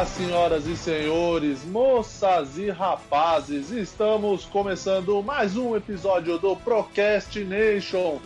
[0.00, 8.18] Olá, senhoras e senhores, moças e rapazes, estamos começando mais um episódio do Procrastination.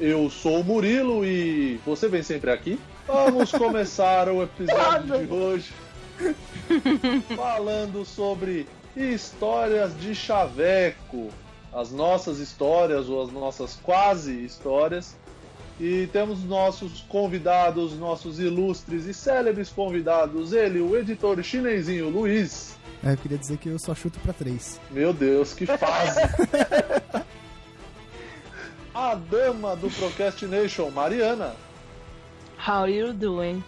[0.00, 2.80] Eu sou o Murilo e você vem sempre aqui.
[3.06, 5.74] Vamos começar o episódio de hoje
[7.36, 11.28] falando sobre histórias de chaveco,
[11.70, 15.14] as nossas histórias ou as nossas quase histórias.
[15.80, 20.52] E temos nossos convidados, nossos ilustres e célebres convidados.
[20.52, 22.76] Ele, o editor chinesinho Luiz.
[23.02, 24.78] É, eu queria dizer que eu só chuto pra três.
[24.90, 26.20] Meu Deus, que fase!
[28.94, 31.54] A dama do Procrastination, Mariana.
[32.68, 33.64] How you doing?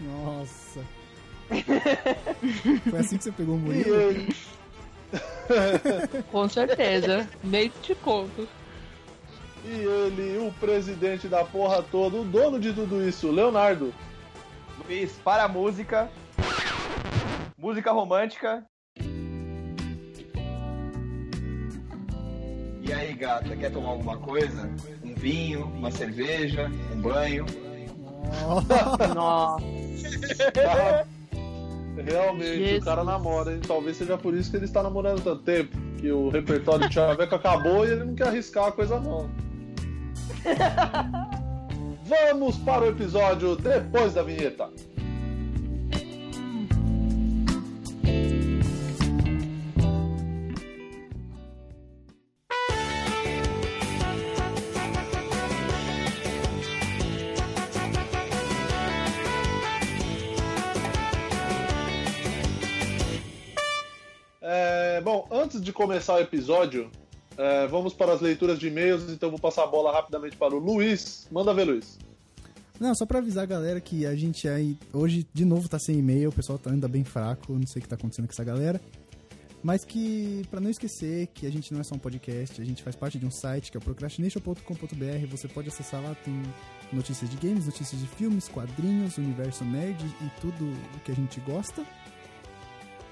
[0.00, 0.80] Nossa.
[2.90, 3.96] Foi assim que você pegou o E Murilo?
[3.96, 4.36] ele,
[6.30, 7.28] Com certeza.
[7.42, 8.46] Nem te conto.
[9.66, 13.92] E ele, o presidente da porra toda, o dono de tudo isso, Leonardo.
[14.84, 16.08] Luiz, para a música.
[17.58, 18.64] Música romântica.
[22.82, 24.70] E aí, gata, quer tomar alguma coisa?
[25.04, 27.44] Um vinho, uma cerveja, um banho?
[29.14, 29.56] Nossa.
[32.04, 32.82] Realmente, Jesus.
[32.82, 33.60] o cara namora, hein?
[33.66, 35.76] Talvez seja por isso que ele está namorando tanto tempo.
[35.98, 39.30] Que o repertório de Chaveco acabou e ele não quer arriscar a coisa não.
[42.04, 44.70] Vamos para o episódio depois da vinheta.
[64.40, 66.88] É, bom, antes de começar o episódio,
[67.36, 70.58] é, vamos para as leituras de e-mails, então vou passar a bola rapidamente para o
[70.58, 71.26] Luiz.
[71.30, 71.98] Manda ver, Luiz.
[72.78, 75.98] Não, só pra avisar a galera que a gente aí hoje de novo tá sem
[75.98, 78.44] e-mail, o pessoal tá ainda bem fraco, não sei o que tá acontecendo com essa
[78.44, 78.80] galera.
[79.62, 82.82] Mas que, pra não esquecer que a gente não é só um podcast, a gente
[82.82, 85.26] faz parte de um site que é o procrastination.com.br.
[85.30, 86.40] Você pode acessar lá, tem
[86.92, 90.64] notícias de games, notícias de filmes, quadrinhos, universo nerd e tudo
[90.94, 91.84] o que a gente gosta.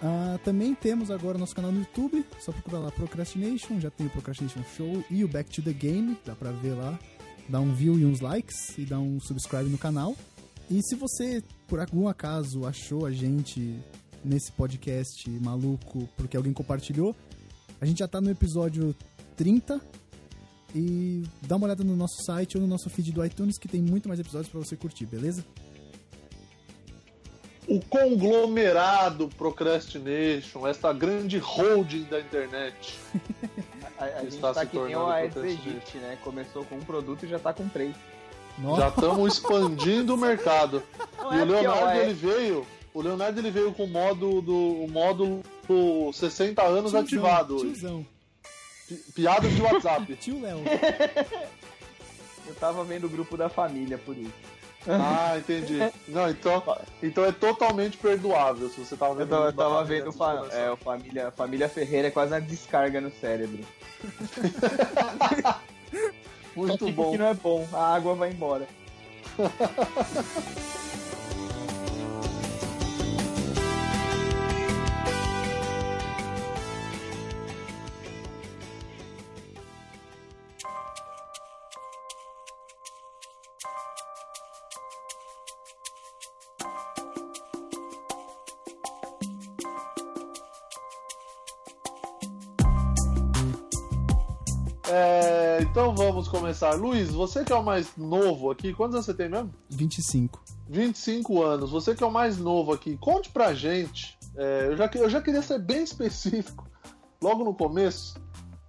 [0.03, 4.11] Ah, também temos agora nosso canal no YouTube, só procurar lá Procrastination, já tem o
[4.11, 6.99] Procrastination Show e o Back to the Game, dá pra ver lá.
[7.49, 10.17] Dá um view e uns likes e dá um subscribe no canal.
[10.71, 13.79] E se você, por algum acaso, achou a gente
[14.25, 17.15] nesse podcast maluco porque alguém compartilhou,
[17.81, 18.95] a gente já tá no episódio
[19.37, 19.81] 30
[20.75, 23.83] e dá uma olhada no nosso site ou no nosso feed do iTunes que tem
[23.83, 25.45] muito mais episódios pra você curtir, beleza?
[27.67, 32.99] O conglomerado Procrastination, essa grande holding da internet.
[33.99, 35.69] A, a gente Está tá se que nem tornando o Aedes protestante.
[35.69, 36.19] aegypti, né?
[36.25, 37.95] Começou com um produto e já tá com três.
[38.59, 40.83] Nossa, Já estamos expandindo o mercado.
[41.17, 44.41] Não E é o Leonardo é- ele veio, o Leonardo ele veio com o modo
[44.43, 47.57] do o módulo do 60 anos tiozão, ativado.
[47.59, 48.07] Tiozão,
[48.89, 50.15] Pi- Piada de WhatsApp.
[50.21, 50.61] tio Léo.
[52.47, 54.33] Eu tava vendo o grupo da família, por isso.
[54.89, 55.79] Ah, entendi.
[56.09, 56.63] Não, então,
[57.03, 59.29] então é totalmente perdoável se você tava Eu vendo.
[59.31, 63.11] tava, eu tava vendo fa é, o família, família Ferreira é quase uma descarga no
[63.11, 63.65] cérebro.
[66.55, 67.13] Muito bom.
[67.13, 68.67] que não é bom, a água vai embora.
[94.97, 96.75] É, então vamos começar.
[96.75, 99.53] Luiz, você que é o mais novo aqui, quantos anos você tem mesmo?
[99.69, 100.41] 25.
[100.69, 101.71] 25 anos.
[101.73, 104.17] Você que é o mais novo aqui, conte pra gente.
[104.37, 106.71] é, eu, já, eu já queria ser bem específico
[107.21, 108.15] logo no começo.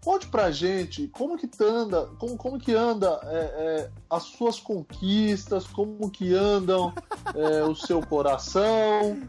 [0.04, 5.68] Conte pra gente como que anda, como, como que anda é, é, as suas conquistas,
[5.68, 6.92] como que andam
[7.36, 9.22] é, o seu coração,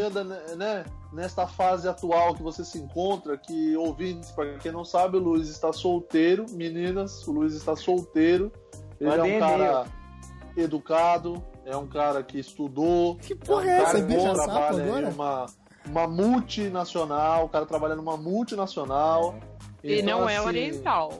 [0.00, 4.84] anda né, né, nesta fase atual que você se encontra, que ouvintes, para quem não
[4.84, 8.50] sabe, o Luiz está solteiro, meninas, o Luiz está solteiro,
[9.00, 9.86] ele Mandem é um cara
[10.56, 13.84] educado, é um cara que estudou, Que é um porra é essa?
[13.84, 15.08] cara É trabalha agora?
[15.08, 15.46] em uma,
[15.86, 19.36] uma multinacional, o cara trabalha numa multinacional.
[19.82, 21.12] E Então, não é assim, oriental.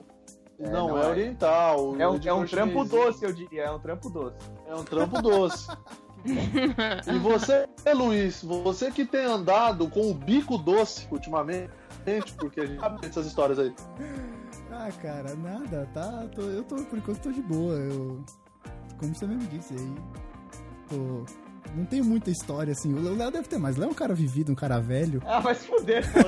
[0.59, 1.09] Não, É, não é, é.
[1.09, 1.94] oriental.
[1.99, 3.62] É um, é um trampo chinês- doce, eu diria.
[3.62, 4.37] É um trampo doce.
[4.69, 5.67] É um trampo doce.
[6.25, 11.71] e você, Luiz, você que tem andado com o bico doce ultimamente,
[12.39, 13.75] porque a gente sabe dessas histórias aí.
[14.71, 16.27] Ah, cara, nada, tá?
[16.35, 17.75] tô- eu tô, por enquanto, tô de boa.
[17.75, 18.23] Eu,
[18.99, 19.95] como você mesmo disse aí,
[20.89, 21.25] tô
[21.75, 22.93] não tenho muita história, assim.
[22.93, 23.77] O Léo deve ter mais.
[23.77, 25.23] O Léo é um cara vivido, um cara velho.
[25.25, 26.19] Ah, vai se fuder, pô.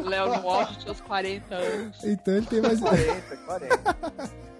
[0.00, 2.04] O Léo no auge dos seus 40 anos.
[2.04, 2.78] Então ele tem mais.
[2.78, 4.42] 40, 40.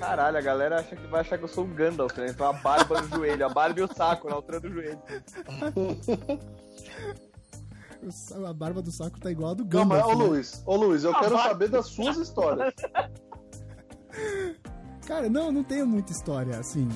[0.00, 2.26] Caralho, a galera acha que vai achar que eu sou um Gandalf, né?
[2.30, 4.98] Então a barba no joelho, a barba e o saco na altura do joelho.
[8.40, 10.16] o A barba do saco tá igual a do Não, mas, Gandalf.
[10.16, 10.24] ô né?
[10.28, 11.48] Luiz, ô Luiz, eu Ah, quero vai.
[11.48, 12.72] saber das suas histórias.
[15.06, 16.88] Cara, não, não tenho muita história, assim.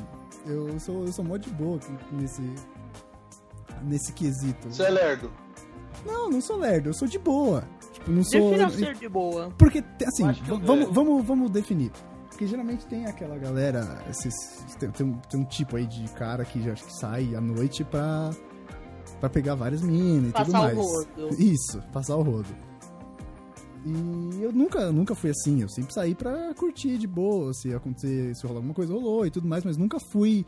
[0.47, 1.79] Eu sou, eu sou mó de boa
[2.13, 2.43] nesse.
[3.83, 4.71] Nesse quesito.
[4.71, 5.31] Você é lerdo.
[6.07, 7.65] Não, não sou lerdo, eu sou de boa.
[7.93, 8.51] Tipo, não sou.
[8.51, 9.51] Defina ser de boa.
[9.59, 10.25] Porque, assim,
[10.65, 11.91] vamos, vamos, vamos definir.
[12.35, 14.35] Porque geralmente tem aquela galera, esses,
[14.77, 17.85] tem, tem um, tem um tipo aí de cara que já que sai à noite
[17.85, 18.31] pra,
[19.21, 20.77] pra pegar várias minas e tudo Passar mais.
[20.77, 21.41] o rodo.
[21.41, 22.49] Isso, passar o rodo.
[23.87, 28.35] E eu nunca, nunca fui assim, eu sempre saí pra curtir de boa, se acontecer,
[28.35, 30.45] se rolar alguma coisa, rolou e tudo mais, mas nunca fui,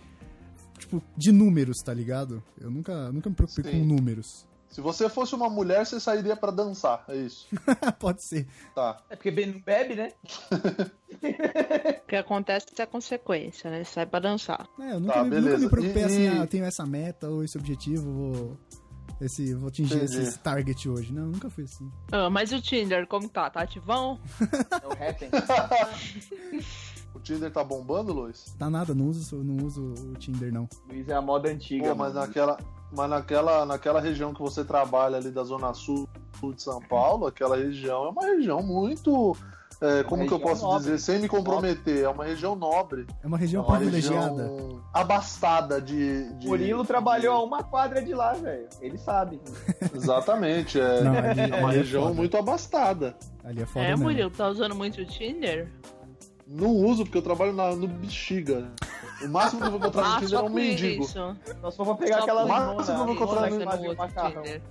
[0.76, 2.42] tipo, de números, tá ligado?
[2.60, 3.78] Eu nunca, nunca me preocupei Sim.
[3.78, 4.26] com números.
[4.68, 7.46] Se você fosse uma mulher, você sairia pra dançar, é isso.
[7.98, 8.46] Pode ser.
[8.74, 8.98] Tá.
[9.08, 10.12] É porque bem não bebe, né?
[12.04, 13.82] O que acontece é a consequência, né?
[13.84, 14.68] Sai pra dançar.
[14.78, 16.84] É, eu nunca, Tá, me, nunca me preocupei E- assim, e- ah, eu tenho essa
[16.86, 18.56] meta ou esse objetivo, vou,
[19.20, 20.18] esse, vou atingir Entendi.
[20.20, 21.12] esse target hoje.
[21.12, 21.90] Não, nunca fui assim.
[22.12, 23.48] Ah, mas o Tinder, como tá?
[23.50, 24.20] Tá ativão?
[24.40, 25.30] É o Happen.
[27.16, 28.54] O Tinder tá bombando, Luiz?
[28.58, 30.68] Tá nada, não uso, não uso o Tinder, não.
[30.88, 31.88] Luiz é a moda antiga.
[31.90, 32.26] Pô, mas mano.
[32.26, 32.58] naquela,
[32.94, 36.08] mas naquela, naquela região que você trabalha ali da Zona Sul
[36.54, 39.34] de São Paulo, aquela região é uma região muito.
[39.80, 40.80] é, como que eu posso nobre.
[40.84, 40.98] dizer?
[40.98, 43.06] Sem me comprometer, é uma região nobre.
[43.22, 44.42] É uma região É uma privilegiada.
[44.42, 46.30] região abastada de.
[46.34, 48.68] de Murilo trabalhou a uma quadra de lá, velho.
[48.80, 49.40] Ele sabe.
[49.94, 53.16] Exatamente, é, Não, ali, é uma é região muito abastada.
[53.44, 54.04] Ali é foda É, mesmo.
[54.04, 55.72] Murilo, tá usando muito o Tinder?
[56.46, 58.60] Não uso porque eu trabalho na- no bexiga.
[58.60, 58.70] né?
[59.24, 61.04] O máximo que eu vou encontrar no Ah, Tinder é um mendigo.
[61.04, 61.36] isso.
[61.62, 63.92] Nós só vamos pegar Só aquela nona, vai nona encontrar que no- Você fazia não
[63.92, 64.42] usa o macarrão.
[64.42, 64.62] Tinder.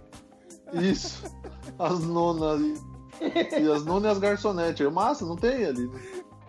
[0.74, 1.24] Isso.
[1.80, 2.62] As nonas.
[2.62, 4.86] E, e as nonas e as garçonetes.
[4.86, 5.88] É massa, não tem ali.
[5.88, 6.00] né?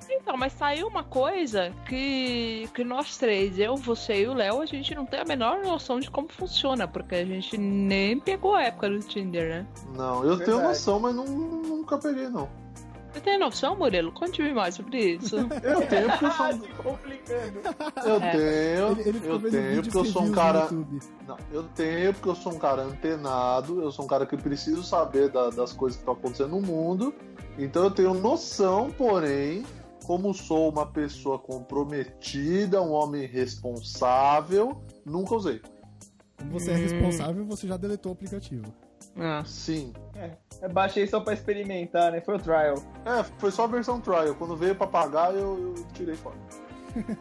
[0.08, 4.66] Então, mas saiu uma coisa que, que nós três, eu, você e o Léo, a
[4.66, 8.62] gente não tem a menor noção de como funciona, porque a gente nem pegou a
[8.62, 9.66] época do Tinder, né?
[9.96, 10.68] Não, eu tenho Verdade.
[10.68, 12.48] noção, mas não, nunca peguei, não.
[13.16, 14.12] Você tem noção, Murilo?
[14.12, 15.36] Conte-me mais sobre isso.
[15.62, 17.60] Eu tenho porque eu sou Ah, um, se complicando.
[18.04, 18.30] eu É.
[18.30, 20.68] tenho, Ele, ele eu tenho porque eu sou um cara,
[21.26, 24.82] não, eu tenho porque eu sou um cara antenado, eu sou um cara que preciso
[24.84, 27.14] saber da- das coisas que estão acontecendo no mundo.
[27.56, 29.64] Então eu tenho noção, porém,
[30.04, 35.62] como sou uma pessoa comprometida, um homem responsável, nunca usei.
[36.36, 36.82] Como você é Hum.
[36.82, 38.66] responsável, você já deletou o aplicativo.
[39.18, 39.92] Ah, Sim.
[40.62, 42.20] Eu baixei só pra experimentar, né?
[42.20, 42.76] Foi o trial.
[43.04, 44.34] É, foi só a versão trial.
[44.34, 46.36] Quando veio pra pagar, eu, eu tirei fora.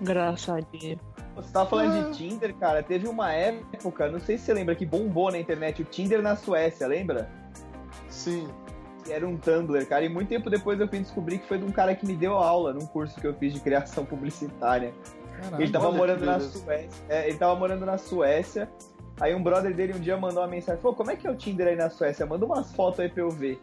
[0.02, 1.00] engraçadinho.
[1.36, 2.10] Você tava falando Ah.
[2.12, 2.82] de Tinder, cara.
[2.82, 6.36] Teve uma época, não sei se você lembra, que bombou na internet o Tinder na
[6.36, 7.30] Suécia, lembra?
[8.10, 8.48] Sim.
[9.04, 10.06] Que Era um Tumblr, cara.
[10.06, 12.34] E muito tempo depois eu fui descobrir que foi de um cara que me deu
[12.38, 14.94] aula num curso que eu fiz de criação publicitária.
[15.42, 15.62] Caralho.
[15.62, 16.40] Ele tava morando na.
[16.40, 17.04] Suécia.
[17.10, 18.70] É, ele tava morando na Suécia.
[19.20, 21.36] Aí um brother dele um dia mandou uma mensagem: Pô, como é que é o
[21.36, 22.26] Tinder aí na Suécia?
[22.26, 23.60] Manda umas fotos aí pra eu ver.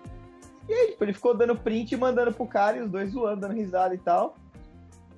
[0.68, 3.40] E aí, tipo, ele ficou dando print e mandando pro cara, e os dois zoando,
[3.42, 4.36] dando risada e tal.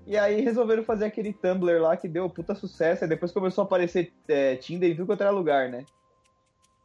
[0.06, 3.04] E aí resolveram fazer aquele Tumblr lá que deu puta sucesso.
[3.04, 5.84] Aí depois começou a aparecer é, Tinder em tudo quanto era lugar, né?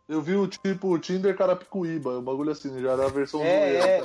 [0.08, 3.88] Eu vi o tipo Tinder Carapicuíba, o bagulho assim, já era a versão É, zoeira.
[3.88, 4.03] é.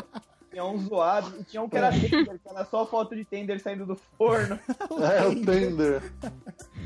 [0.55, 3.61] Tinha um zoado, e tinha um que era Tinder, que era só foto de Tinder
[3.61, 4.59] saindo do forno.
[5.13, 6.03] É, o Tender.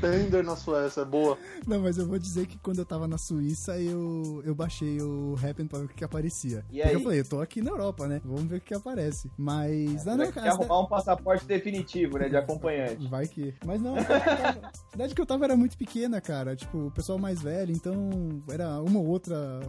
[0.01, 1.37] Tender na Suécia, é boa.
[1.67, 5.35] Não, mas eu vou dizer que quando eu tava na Suíça, eu, eu baixei o
[5.41, 6.63] Happen pra ver o que, que aparecia.
[6.71, 6.93] E Porque aí?
[6.93, 8.21] eu falei, eu tô aqui na Europa, né?
[8.23, 9.29] Vamos ver o que, que aparece.
[9.37, 10.03] Mas.
[10.05, 12.29] Vai não, ter que arrumar um passaporte definitivo, né?
[12.29, 13.07] De acompanhante.
[13.07, 13.53] Vai que.
[13.65, 16.21] Mas não, a cidade que eu tava- a cidade que eu tava era muito pequena,
[16.21, 16.55] cara.
[16.55, 19.59] Tipo, o pessoal mais velho, então era uma ou outra.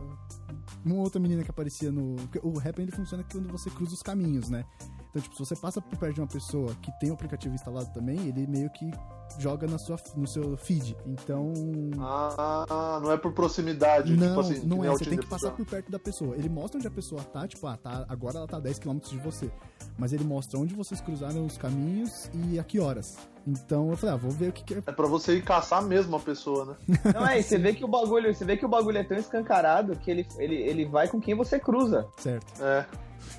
[0.84, 2.16] Uma ou outra menina que aparecia no.
[2.16, 4.64] porque O Happn ele funciona quando você cruza os caminhos, né?
[5.10, 7.92] Então, tipo, se você passa por perto de uma pessoa que tem o aplicativo instalado
[7.92, 8.90] também, ele meio que
[9.38, 10.96] joga na sua, no seu feed.
[11.04, 11.52] Então.
[11.98, 14.66] Ah, não é por proximidade, Não, tipo assim.
[14.66, 14.90] não é.
[14.90, 16.36] o Você tem que passar por perto da pessoa.
[16.36, 19.18] Ele mostra onde a pessoa tá, tipo, ah, tá, agora ela tá a 10km de
[19.18, 19.50] você.
[19.98, 23.16] Mas ele mostra onde vocês cruzaram os caminhos e a que horas.
[23.44, 24.82] Então eu falei, ah, vou ver o que, que é.
[24.86, 27.00] É pra você ir caçar mesmo a pessoa, né?
[27.14, 29.16] Não é, e você vê que o bagulho, você vê que o bagulho é tão
[29.16, 32.06] escancarado que ele, ele, ele vai com quem você cruza.
[32.16, 32.62] Certo.
[32.62, 32.86] É.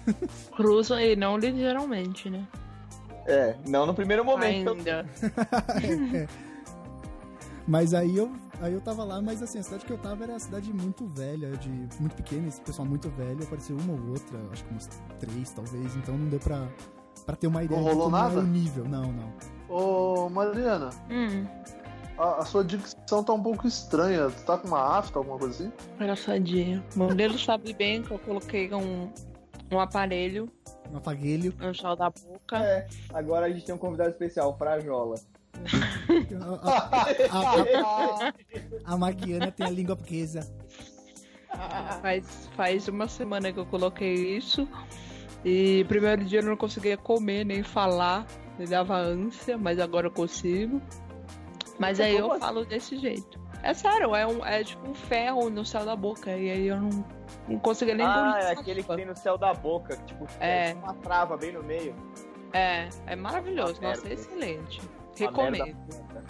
[0.56, 2.46] Cruzam e não literalmente, né?
[3.26, 4.72] É, não no primeiro momento.
[4.72, 5.06] Ainda.
[7.68, 10.34] Mas aí eu, aí eu tava lá, mas assim, a cidade que eu tava era
[10.34, 11.70] uma cidade muito velha, de
[12.00, 15.96] muito pequena, esse pessoal muito velho, apareceu uma ou outra, acho que umas três talvez,
[15.96, 16.68] então não deu pra,
[17.26, 18.40] pra ter uma ideia Não de rolou é nada?
[18.40, 18.84] o nível.
[18.86, 19.32] Não, não.
[19.70, 21.46] Ô, Mariana, Hum.
[22.18, 24.30] A, a sua dicção tá um pouco estranha.
[24.30, 25.74] Tu tá com uma afta, alguma coisa assim?
[26.00, 26.84] Engraçadinho.
[26.96, 29.10] O modelo sabe bem que eu coloquei um,
[29.72, 30.52] um aparelho
[30.92, 31.54] Um apaguelho.
[31.60, 32.58] no chão da boca.
[32.58, 35.16] É, agora a gente tem um convidado especial, Frajola.
[36.62, 38.34] A, a, a,
[38.94, 40.42] a Maguiana tem a língua presa.
[42.02, 44.68] Faz, faz uma semana que eu coloquei isso.
[45.44, 48.26] E primeiro dia eu não conseguia comer nem falar.
[48.58, 50.82] Me dava ânsia, mas agora eu consigo.
[51.80, 53.41] Mas aí eu falo desse jeito.
[53.64, 56.32] É sério, é, um, é tipo um ferro no céu da boca.
[56.36, 57.06] E aí eu não,
[57.48, 60.72] não conseguia nem Ah, é aquele que tem no céu da boca, que tipo, É.
[60.72, 61.94] é uma trava bem no meio.
[62.54, 63.80] É, é maravilhoso.
[63.80, 64.82] Uma Nossa, é excelente.
[65.16, 65.78] Recomendo.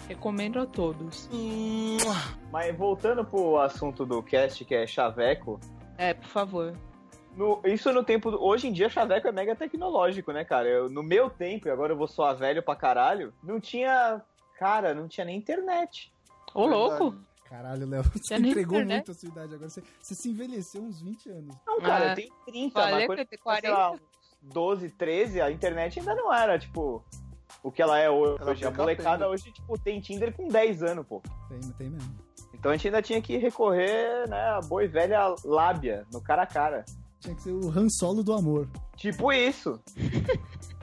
[0.08, 1.28] Recomendo a todos.
[2.50, 5.58] Mas voltando pro assunto do cast, que é chaveco,
[5.96, 6.74] É, por favor.
[7.36, 8.30] no- isso no tempo.
[8.30, 10.68] do- hoje em dia, chaveco é mega tecnológico, né, cara?
[10.68, 14.20] Eu- no meu tempo, e agora eu vou soar velho pra caralho, não tinha.
[14.58, 16.11] Cara, não tinha nem internet.
[16.54, 17.14] Ô, louco!
[17.44, 19.06] Caralho, Léo, você entregou internet.
[19.06, 19.68] muito a sua idade agora.
[19.70, 21.56] Você, você se envelheceu uns 20 anos.
[21.66, 23.70] Não, cara, Ah, eu tenho 30, falei mas quando eu tenho eu tinha, sei 40.
[23.70, 24.00] lá, uns
[24.54, 27.04] 12, 13, a internet ainda não era, tipo,
[27.62, 28.42] o que ela é hoje.
[28.42, 31.22] Era a molecada hoje, tipo, tem Tinder com 10 anos, pô.
[31.48, 32.14] Tem, tem mesmo.
[32.54, 36.42] Então a gente ainda tinha que recorrer, né, a boa e velha lábia, no cara
[36.42, 36.84] a cara.
[37.20, 38.68] Tinha que ser o Han Solo do amor.
[38.96, 39.78] Tipo isso.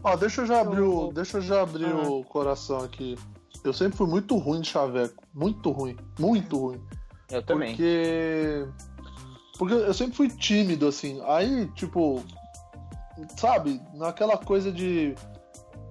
[0.04, 2.10] Ó, deixa eu já abrir, o, deixa eu já abrir Ah.
[2.10, 3.18] o coração aqui.
[3.64, 5.24] Eu sempre fui muito ruim de chaveco.
[5.34, 5.98] Muito ruim.
[6.20, 6.82] Muito ruim.
[7.30, 8.68] Eu Porque.
[9.58, 11.22] Porque eu sempre fui tímido, assim.
[11.26, 12.24] Aí, tipo.
[13.38, 15.14] Sabe, naquela coisa de.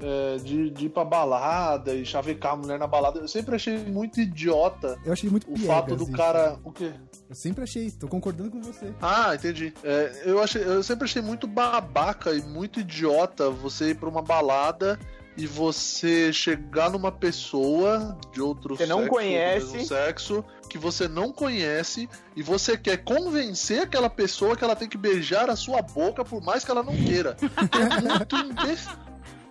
[0.01, 3.19] é, de, de ir pra balada e chavecar a mulher na balada.
[3.21, 6.13] Eu sempre achei muito idiota Eu achei muito o fato do isso.
[6.13, 6.59] cara.
[6.65, 6.93] O quê?
[7.29, 8.95] Eu sempre achei, tô concordando com você.
[9.03, 9.75] Ah, entendi.
[9.85, 14.23] É, eu, achei, eu sempre achei muito babaca e muito idiota você ir pra uma
[14.23, 14.99] balada
[15.38, 19.87] e você chegar numa pessoa de outro Você não sexo, do conhece.
[19.87, 24.99] sexo, que você não conhece e você quer convencer aquela pessoa que ela tem que
[24.99, 27.37] beijar a sua boca por mais que ela não queira.
[27.40, 28.92] É muito imbecil.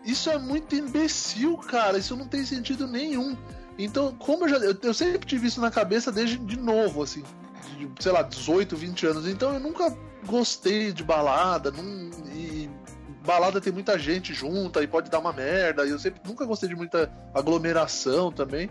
[0.03, 1.97] Isso é muito imbecil, cara.
[1.97, 3.37] Isso não tem sentido nenhum.
[3.77, 4.57] Então, como eu já.
[4.57, 7.23] Eu, eu sempre tive isso na cabeça desde de novo, assim.
[7.77, 9.27] De, sei lá, 18, 20 anos.
[9.27, 11.71] Então eu nunca gostei de balada.
[11.71, 12.69] Não, e
[13.27, 15.85] balada tem muita gente junta e pode dar uma merda.
[15.85, 18.69] E eu sempre nunca gostei de muita aglomeração também.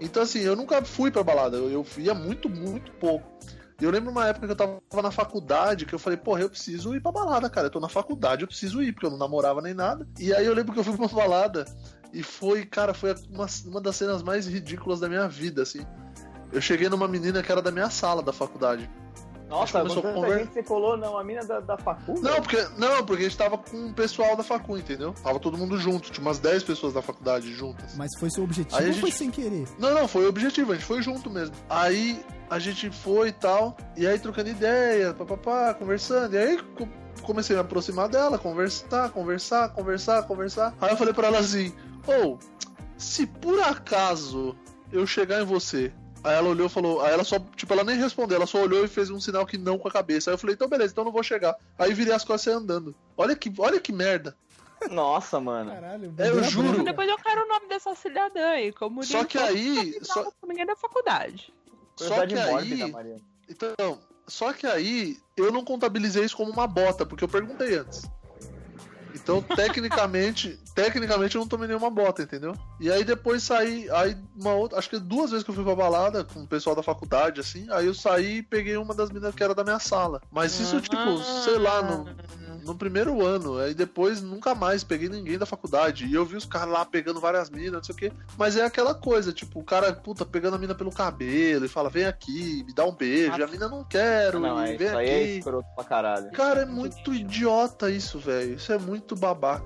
[0.00, 1.56] Então, assim, eu nunca fui pra balada.
[1.56, 3.26] Eu, eu ia muito, muito pouco.
[3.80, 6.48] E eu lembro uma época que eu tava na faculdade que eu falei, porra, eu
[6.48, 7.66] preciso ir pra balada, cara.
[7.66, 10.06] Eu tô na faculdade, eu preciso ir, porque eu não namorava nem nada.
[10.18, 11.66] E aí eu lembro que eu fui pra uma balada
[12.12, 15.84] e foi, cara, foi uma, uma das cenas mais ridículas da minha vida, assim.
[16.52, 18.88] Eu cheguei numa menina que era da minha sala da faculdade.
[19.48, 22.14] Nossa, começou com a conver- gente você colou, não, a mina da, da facu?
[22.14, 22.42] Não, velho?
[22.42, 25.14] porque, não, porque a gente tava com o pessoal da facu, entendeu?
[25.22, 27.94] Tava todo mundo junto, tinha umas 10 pessoas da faculdade juntas.
[27.96, 29.66] Mas foi seu objetivo Aí ou foi gente- sem querer?
[29.78, 31.54] Não, não, foi o objetivo, a gente foi junto mesmo.
[31.70, 36.88] Aí a gente foi e tal, e aí trocando ideia, papapá, conversando, e aí co-
[37.22, 40.74] comecei a me aproximar dela, conversar, conversar, conversar, conversar.
[40.80, 41.72] Aí eu falei pra ela assim:
[42.06, 42.36] Ô,
[42.96, 44.56] se por acaso
[44.92, 45.92] eu chegar em você.
[46.26, 48.84] Aí ela olhou e falou, aí ela só, tipo, ela nem respondeu, ela só olhou
[48.84, 50.28] e fez um sinal que não com a cabeça.
[50.28, 51.54] Aí eu falei, então beleza, então eu não vou chegar.
[51.78, 52.92] Aí virei as costas e andando.
[53.16, 54.36] Olha que, olha que merda.
[54.90, 55.70] Nossa, mano.
[55.70, 56.82] Caralho, É, eu juro.
[56.82, 58.72] Depois eu quero o nome dessa cidadã aí.
[58.72, 61.54] Como Só que aí, só, engano, é da faculdade.
[61.94, 62.92] só que aí.
[63.48, 68.02] Então, só que aí eu não contabilizei isso como uma bota, porque eu perguntei antes.
[69.16, 72.54] Então, tecnicamente, tecnicamente eu não tomei nenhuma bota, entendeu?
[72.78, 75.74] E aí depois saí, aí uma outra, acho que duas vezes que eu fui pra
[75.74, 79.34] balada com o pessoal da faculdade, assim, aí eu saí e peguei uma das meninas
[79.34, 80.20] que era da minha sala.
[80.30, 82.04] Mas isso, tipo, sei lá, no,
[82.66, 86.04] no primeiro ano, aí depois nunca mais peguei ninguém da faculdade.
[86.06, 88.12] E eu vi os caras lá pegando várias minas, não sei o quê.
[88.36, 91.88] Mas é aquela coisa, tipo, o cara, puta, pegando a mina pelo cabelo e fala,
[91.88, 93.38] vem aqui, me dá um beijo.
[93.38, 95.38] E a mina não quero, Não, e é, vem é aqui.
[95.38, 96.30] escroto pra caralho.
[96.32, 98.54] Cara, é muito idiota isso, velho.
[98.54, 99.64] Isso é muito babaca.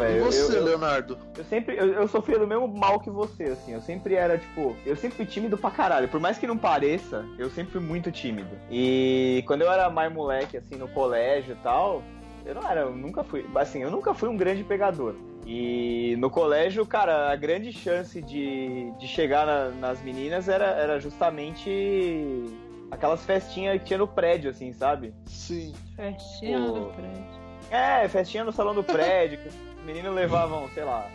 [0.00, 1.18] Velho, eu, você, eu, Leonardo?
[1.36, 4.74] eu sempre, eu, eu sofria do mesmo mal que você, assim, eu sempre era, tipo,
[4.84, 8.10] eu sempre fui tímido pra caralho, por mais que não pareça, eu sempre fui muito
[8.10, 8.50] tímido.
[8.70, 12.02] E quando eu era mais moleque, assim, no colégio e tal,
[12.44, 15.14] eu não era, eu nunca fui, assim, eu nunca fui um grande pegador.
[15.46, 21.00] E no colégio, cara, a grande chance de, de chegar na- nas meninas era, era
[21.00, 22.44] justamente
[22.90, 25.14] aquelas festinhas que tinha no prédio, assim, sabe?
[25.26, 25.72] Sim.
[25.96, 27.40] Festinha do prédio.
[27.70, 29.38] É, festinha no salão do prédio,
[29.84, 31.08] meninos levavam, sei lá,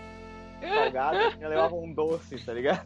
[0.61, 2.85] salgado, a menina levava um doce, tá ligado?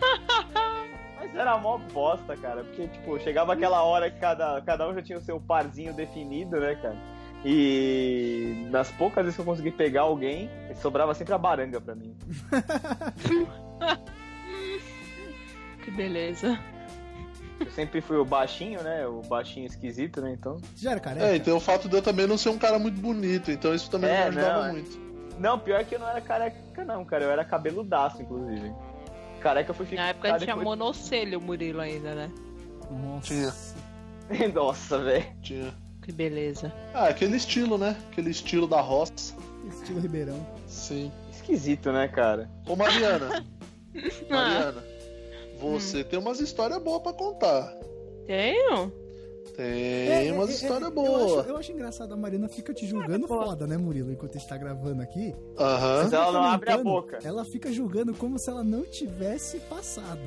[1.18, 5.02] Mas era mó bosta, cara, porque, tipo, chegava aquela hora que cada, cada um já
[5.02, 6.96] tinha o seu parzinho definido, né, cara?
[7.44, 12.14] E nas poucas vezes que eu consegui pegar alguém, sobrava sempre a baranga pra mim.
[15.82, 16.60] Que beleza.
[17.60, 19.06] Eu sempre fui o baixinho, né?
[19.06, 20.32] O baixinho esquisito, né?
[20.32, 20.56] Então.
[20.76, 21.26] Já era careca?
[21.26, 23.90] É, então o fato de eu também não ser um cara muito bonito, então isso
[23.90, 24.72] também É, não ajudava não, é.
[24.72, 25.10] muito.
[25.38, 27.24] Não, pior que eu não era careca, não, cara.
[27.24, 28.72] Eu era cabeludaço, inclusive.
[29.40, 30.02] Careca eu fui ficar.
[30.02, 32.30] Na época tinha depois- monocelho o Murilo ainda, né?
[32.90, 33.26] Nossa.
[33.26, 33.54] Tinha.
[34.54, 35.26] Nossa, velho.
[35.42, 35.74] Tinha.
[36.02, 36.72] Que beleza.
[36.94, 37.96] Ah, aquele estilo, né?
[38.10, 39.34] Aquele estilo da roça.
[39.68, 40.46] Estilo Ribeirão.
[40.66, 41.12] Sim.
[41.30, 42.50] Esquisito, né, cara?
[42.66, 43.44] Ô, Mariana.
[44.30, 44.72] Ah,
[45.60, 45.76] Mariana.
[45.76, 45.80] Hum.
[45.80, 47.78] Você tem umas histórias boas pra contar.
[48.26, 48.92] tenho?
[49.56, 51.38] Tem umas histórias É, Eu boas.
[51.40, 54.10] acho, eu acho engraçado, a Marina fica te julgando foda, né, Murilo?
[54.12, 55.34] Enquanto a gente tá gravando aqui.
[55.58, 56.02] Aham.
[56.04, 57.18] Mas ela não abre a boca.
[57.22, 60.20] Ela fica julgando como se ela não tivesse passado.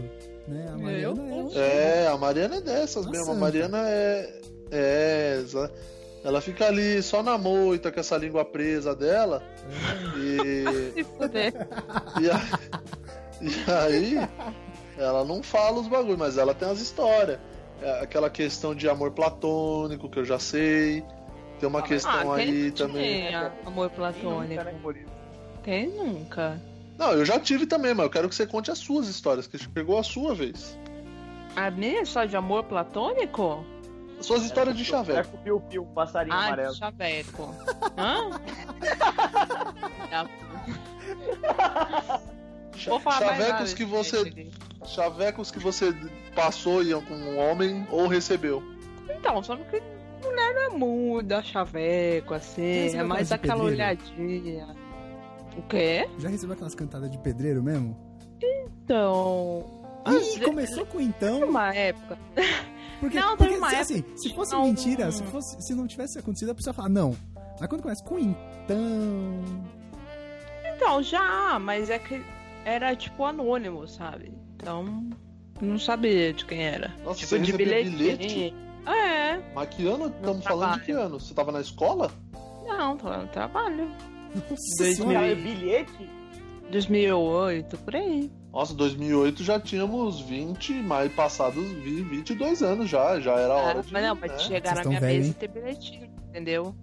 [0.48, 0.68] Né?
[0.72, 1.52] A Mariana é, um...
[1.56, 3.32] É, a Mariana é dessas Uma mesmo.
[3.32, 3.36] A.
[3.36, 4.40] Mariana é.
[4.70, 5.44] É.
[6.24, 9.42] Ela fica ali só na moita com essa língua presa dela.
[10.18, 10.94] E.
[10.94, 11.54] Se fuder.
[12.22, 12.60] E, a-
[13.42, 14.30] e aí,
[14.98, 17.40] ela não fala os bagulhos, mas ela tem as histórias.
[17.82, 21.04] É aquela questão de amor platônico, que eu já sei.
[21.60, 23.34] Tem uma questão ah, quem aí também.
[23.66, 24.64] amor Nunca, platônico?
[24.64, 25.12] né, Murilo?
[25.64, 26.62] Quem nunca?
[26.98, 29.58] Não, eu já tive também, mas eu quero que você conte as suas histórias, que
[29.58, 30.78] chegou a sua vez.
[31.56, 33.66] A minha é só de amor platônico?
[34.20, 35.30] Suas histórias de chaveco.
[35.30, 36.74] com o piu-piu, passarinho Ah, amarelo.
[36.74, 37.54] de chaveco.
[37.98, 38.30] Hã?
[42.88, 44.50] Vou falar nada Chavecos que você.
[44.86, 45.94] Chavecos que você
[46.36, 48.62] passou iam com um homem ou recebeu.
[49.10, 49.82] Então, só que
[50.24, 52.96] mulher não é muda, chaveco, assim.
[52.96, 53.76] É mais aquela pedreiro?
[53.84, 54.76] olhadinha.
[55.58, 56.08] O quê?
[56.18, 57.96] Já recebeu aquelas cantadas de pedreiro mesmo?
[58.42, 59.64] Então.
[60.08, 61.48] Ih, ve- começou com então.
[61.48, 62.18] Uma época.
[63.00, 65.86] Porque, Não, porque uma se, época assim, se fosse não- mentira, se, fosse, se não
[65.86, 67.14] tivesse acontecido, a pessoa fala, não.
[67.60, 68.78] Mas quando começa com então.
[70.74, 72.24] Então, já, mas é que
[72.66, 74.32] era tipo anônimo, sabe?
[74.56, 75.10] Então,
[75.62, 76.90] não sabia de quem era.
[77.04, 77.90] Nossa, tipo, você de bilhete.
[77.90, 78.56] bilhete?
[78.86, 80.08] É, Mas que ano?
[80.08, 81.20] Estamos falando de que ano?
[81.20, 82.12] Você tava na escola?
[82.66, 83.90] não, tô no trabalho.
[84.50, 85.36] Nossa senhora.
[85.36, 86.10] bilhete?
[86.72, 88.32] 2008, por aí.
[88.52, 93.82] Nossa, 2008 já tínhamos 20, mais passados vi- 22 anos já, já era hora Ah,
[93.82, 93.92] de...
[93.94, 94.22] mas não, né?
[94.22, 95.36] mas chegar Vocês na minha velho, mesa hein?
[95.36, 96.76] e ter bilhetinho, entendeu?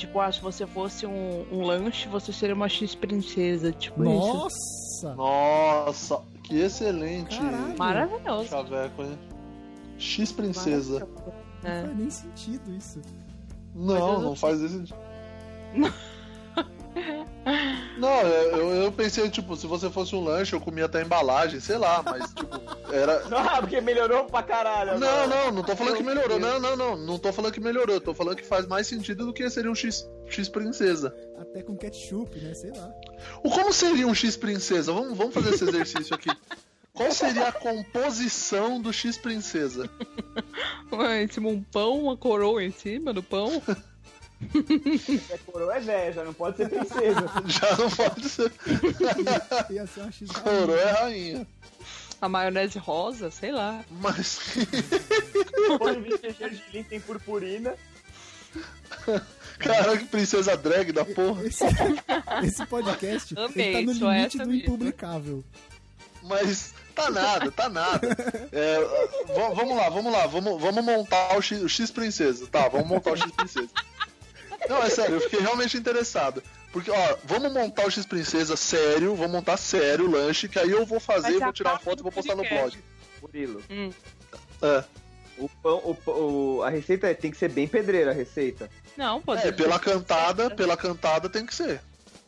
[0.00, 4.12] Tipo, ah, se você fosse um, um lanche, você seria uma X-princesa, tipo isso.
[4.12, 5.14] Nossa!
[5.14, 7.78] Nossa, que excelente Caralho.
[7.78, 8.48] Maravilhoso.
[8.48, 9.18] chaveco, hein?
[9.98, 11.06] X Princesa.
[11.62, 11.82] Não É.
[11.82, 13.00] faz nem sentido isso.
[13.74, 14.84] Não, não faz esse...
[17.96, 21.60] Não, eu, eu pensei, tipo, se você fosse um lanche, eu comia até a embalagem,
[21.60, 22.60] sei lá, mas, tipo,
[22.92, 23.22] era...
[23.36, 24.98] Ah, porque melhorou pra caralho.
[24.98, 25.26] Não, agora.
[25.26, 26.38] não, não tô falando que melhorou.
[26.38, 26.96] Não, não, não.
[26.96, 28.00] Não tô falando que melhorou.
[28.00, 31.14] Tô falando que faz mais sentido do que seria um X, X princesa.
[31.38, 32.54] Até com ketchup, né?
[32.54, 32.90] Sei lá.
[33.42, 34.92] O como seria um X princesa?
[34.92, 36.30] Vamos, vamos fazer esse exercício aqui.
[36.92, 39.88] Qual seria a composição do X princesa?
[40.92, 43.62] Ué, em cima um pão, uma coroa em cima do pão.
[45.30, 47.20] É coroa é velha, já não pode ser princesa.
[47.46, 48.52] Já não pode ser.
[49.70, 51.46] Ia ser uma X Coroa é rainha.
[52.20, 53.84] A maionese rosa, sei lá.
[53.90, 54.40] Mas.
[55.78, 57.74] Pode vir que gergelim tem purpurina.
[59.58, 61.46] Cara, que princesa drag da porra.
[61.46, 61.64] Esse,
[62.44, 65.44] esse podcast Amei, ele tá no limite do impublicável.
[66.22, 68.08] Mas tá nada, tá nada.
[68.52, 68.78] É,
[69.54, 72.46] vamos lá, vamos lá, vamos, vamos montar o X, o X Princesa.
[72.46, 73.70] Tá, vamos montar o X Princesa.
[74.68, 76.42] Não, é sério, eu fiquei realmente interessado.
[76.72, 80.70] Porque, ó, vamos montar o X Princesa sério, vamos montar sério o lanche, que aí
[80.70, 82.78] eu vou fazer, vou tirar foto e vou postar no blog.
[83.20, 83.90] Murilo, Hum.
[84.62, 84.84] É,
[85.38, 86.10] o pão, o,
[86.58, 88.70] o- a receita tem que ser bem pedreira, a receita.
[88.96, 89.52] Não, pode é, ser.
[89.56, 91.80] pela cantada, pela cantada tem que ser.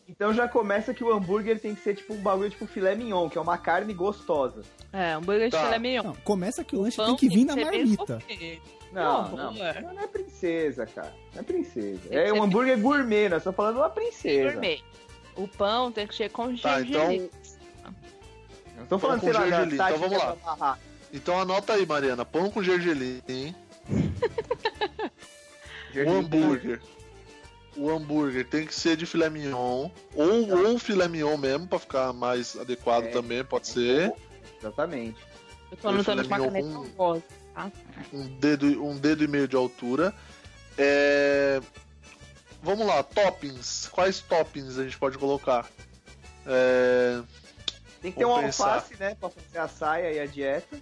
[0.08, 3.28] Então já começa que o hambúrguer tem que ser tipo um bagulho tipo filé mignon,
[3.30, 4.62] que é uma carne gostosa.
[4.92, 5.64] É, hambúrguer de Tá.
[5.64, 6.02] filé mignon.
[6.02, 8.18] Não, começa que o lanche Pão tem que vir na ser bem marmita.
[8.92, 9.80] Não, Não, não, ué.
[9.80, 11.14] não, é princesa, cara.
[11.34, 12.00] Não é princesa.
[12.08, 14.50] Tem É um hambúrguer gourmet, nós estamos falando de uma princesa.
[14.52, 14.82] Gourmet.
[15.34, 17.24] O pão tem que ser com Tá, gergelim.
[17.24, 17.94] então,
[18.76, 20.18] Não tô falando, com sei lá, gergelim, então Tati vamos
[20.58, 20.78] lá.
[21.12, 22.24] Então anota aí, Mariana.
[22.24, 23.54] Pão com gergelim, hein?
[25.94, 26.80] O hambúrguer.
[27.76, 29.90] O hambúrguer tem que ser de filé mignon.
[30.14, 33.08] Ou, ou filé mignon mesmo, pra ficar mais adequado É.
[33.08, 34.12] também, pode ser.
[34.58, 35.18] Exatamente.
[35.70, 37.22] Eu tô anotando uma caneta com-.
[38.12, 40.14] Um dedo, um dedo e meio de altura.
[40.78, 41.60] É...
[42.62, 43.88] Vamos lá, toppings.
[43.90, 45.68] Quais toppings a gente pode colocar?
[46.46, 47.20] É,
[48.00, 48.74] Tem que ter um pensar.
[48.74, 49.14] alface, né?
[49.16, 50.76] Pra fazer a saia e a dieta.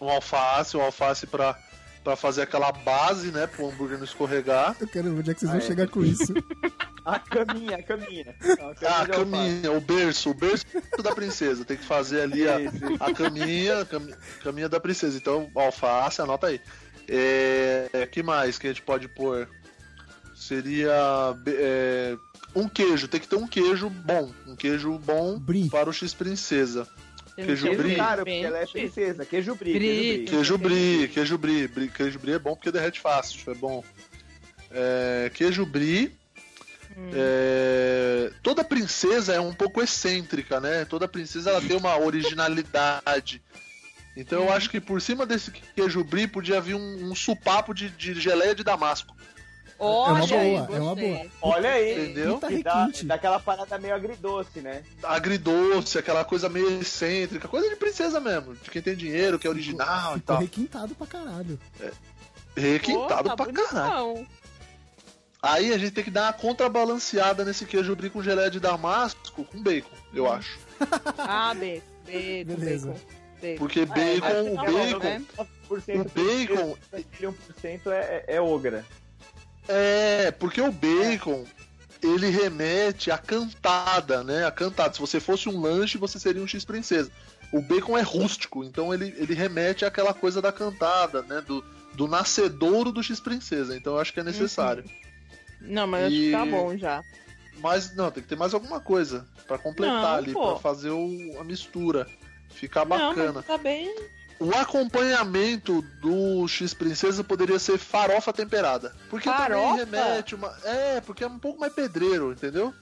[0.00, 1.58] um alface, um alface pra,
[2.04, 3.46] pra fazer aquela base, né?
[3.46, 4.76] Pro hambúrguer não escorregar.
[4.78, 5.66] Eu quero ver onde é que vocês vão Ah, é.
[5.66, 6.32] chegar com isso.
[7.14, 8.34] A caminha, a caminha.
[8.58, 10.66] Não, Ah, a caminha, o berço, o berço
[11.02, 11.64] da princesa.
[11.64, 12.56] Tem que fazer ali a,
[13.00, 15.16] a caminha, a cami- caminha da princesa.
[15.16, 16.60] Então, alface, anota aí.
[17.08, 19.48] É, que mais que a gente pode pôr?
[20.34, 20.92] Seria
[21.46, 22.16] é,
[22.54, 25.68] um queijo, tem que ter um queijo bom, um queijo bom Brie.
[25.68, 26.86] para o X princesa.
[27.34, 27.96] Queijo Queijo brie.
[27.96, 29.24] caro, porque ela é princesa.
[29.24, 29.72] Queijo brie.
[29.74, 30.24] Brie.
[30.24, 31.08] Queijo brie.
[31.08, 33.84] Queijo brie, queijo brie, brie, queijo brie é bom porque derrete fácil, é bom.
[34.70, 36.16] É, queijo brie,
[36.98, 37.10] Hum.
[37.14, 40.84] É, toda princesa é um pouco excêntrica, né?
[40.84, 43.40] Toda princesa ela tem uma originalidade.
[44.16, 47.88] Então eu acho que por cima desse queijo brie podia vir um, um supapo de,
[47.90, 49.14] de geleia de damasco.
[49.80, 51.26] Olha boa, aí, é uma boa.
[51.40, 52.02] Olha aí.
[52.06, 52.34] Entendeu?
[52.34, 53.06] Puta E dá, requinte.
[53.06, 54.82] dá aquela parada meio agridoce, né?
[55.04, 59.50] Agridoce, aquela coisa meio excêntrica, coisa de princesa mesmo, de quem tem dinheiro, que é
[59.50, 60.42] original e Ficou tal.
[60.42, 61.60] requintado pra caralho.
[62.56, 64.26] Requintado Pô, tá pra caralho.
[65.42, 69.44] Aí a gente tem que dar uma contrabalanceada nesse queijo brie com geleia de damasco
[69.44, 70.58] com bacon, eu acho.
[71.18, 72.88] Ah, bacon, bacon, Beleza.
[72.88, 73.00] bacon.
[73.40, 73.58] bacon.
[73.58, 75.24] Porque mas bacon, o tá bom, bacon, né?
[75.36, 78.84] 9% o bacon, daquele 1% é, é, é ogra.
[79.68, 81.44] É, porque o bacon,
[82.02, 84.46] ele remete à cantada, né?
[84.46, 84.94] A cantada.
[84.94, 87.10] Se você fosse um lanche, você seria um X-Princesa.
[87.52, 91.42] O bacon é rústico, então ele, ele remete àquela coisa da cantada, né?
[91.46, 93.76] Do, do nascedouro do X-Princesa.
[93.76, 94.84] Então eu acho que é necessário.
[95.60, 97.02] Não, mas acho que tá bom já.
[97.60, 100.52] Mas não, tem que ter mais alguma coisa pra completar Não, ali, pô.
[100.52, 102.06] pra fazer o- a mistura.
[102.50, 103.32] Ficar Não, bacana.
[103.34, 103.92] mas tá bem.
[104.40, 108.94] O acompanhamento do X-Princesa poderia ser farofa temperada.
[109.10, 109.78] Porque Farofa?
[109.84, 110.56] também remete uma.
[110.64, 112.72] É, porque é um pouco mais pedreiro, entendeu?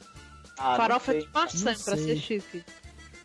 [0.59, 2.65] Ah, não Farofa de maçã Não pra ser chique.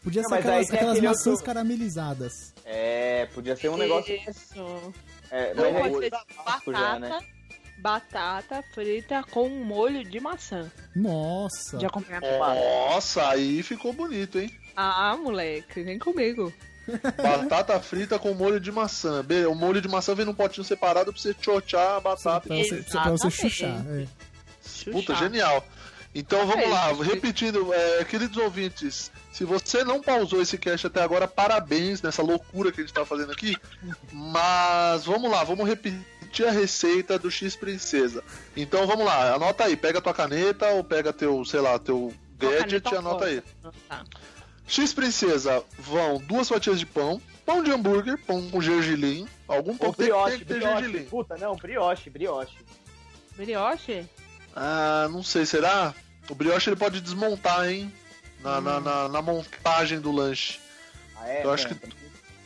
[0.04, 2.54] Podia Não, ser aquelas, aquelas aquele maçãs outro- caramelizadas.
[2.66, 4.16] É, podia ser um negócio.
[4.16, 4.94] Isso.
[5.30, 7.20] É, Ou mas pode é ser Damasco batata, já, né?
[7.82, 10.72] Batata frita com molho de maçã.
[10.96, 11.78] Nossa.
[11.78, 12.38] De acompanhamento.
[12.38, 14.56] Nossa, aí ficou bonito, hein?
[14.76, 16.54] Ah, moleque, vem comigo.
[17.22, 19.24] Batata frita com molho de maçã.
[19.50, 22.48] O molho de maçã vem num potinho separado pra você chochar a batata.
[22.48, 23.86] Pra você, pra você chuchar.
[23.88, 24.08] é.
[24.92, 25.64] Puta, genial.
[26.14, 31.02] Então vamos É, lá, repetindo, é, queridos ouvintes, se você não pausou esse cast até
[31.02, 33.56] agora, parabéns nessa loucura que a gente tá fazendo aqui.
[34.12, 38.24] Mas vamos lá, vamos repetir a receita do X Princesa.
[38.58, 42.92] Então vamos lá, anota aí, pega tua caneta ou pega teu, sei lá, teu gadget
[42.92, 43.42] e anota aí.
[43.88, 44.04] Tá.
[44.68, 49.92] X Princesa vão duas fatias de pão, pão de hambúrguer, pão com gergelim, algum pão
[49.92, 50.84] que tem, brioche, que ter brioche.
[50.84, 51.06] gergelim.
[51.06, 52.58] Puta, não, brioche, brioche.
[53.36, 54.06] Brioche?
[54.56, 55.94] Ah, não sei, será?
[56.30, 57.92] O brioche ele pode desmontar, hein?
[58.42, 60.60] Na, na, na, na montagem do lanche.
[61.18, 61.44] Ah, é?
[61.46, 61.88] Eu acho Não, que-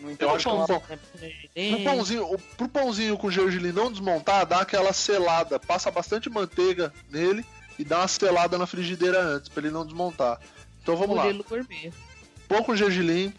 [0.01, 4.59] Não Eu acho que pão, pro, pãozinho, o- pro pãozinho com gergelim não desmontar, dá
[4.61, 5.59] aquela selada.
[5.59, 7.45] Passa bastante manteiga nele
[7.79, 10.39] e dá uma selada na frigideira antes, pra ele não desmontar.
[10.83, 11.23] Então vamos lá.
[11.23, 11.91] Gourmet.
[12.47, 13.33] Com gergelim,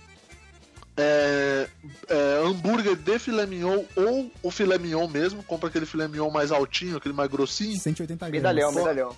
[0.97, 1.69] é,
[2.09, 5.43] é, hambúrguer de filé mignon ou o filé mignon mesmo.
[5.43, 7.79] Compra aquele filé mignon mais altinho, aquele mais grossinho.
[7.79, 8.33] 180 gramas.
[8.33, 9.17] Medalhão, medalhão.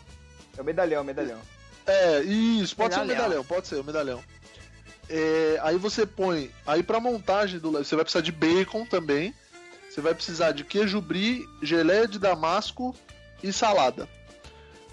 [0.56, 1.38] É o medalhão, medalhão.
[1.86, 3.24] É, isso, pode ser o Medalhão.
[3.24, 4.22] medalhão, pode ser o medalhão.
[5.08, 9.34] É, aí você põe, aí pra montagem do você vai precisar de bacon também,
[9.88, 12.94] você vai precisar de queijo brie, geleia de damasco
[13.42, 14.06] e salada.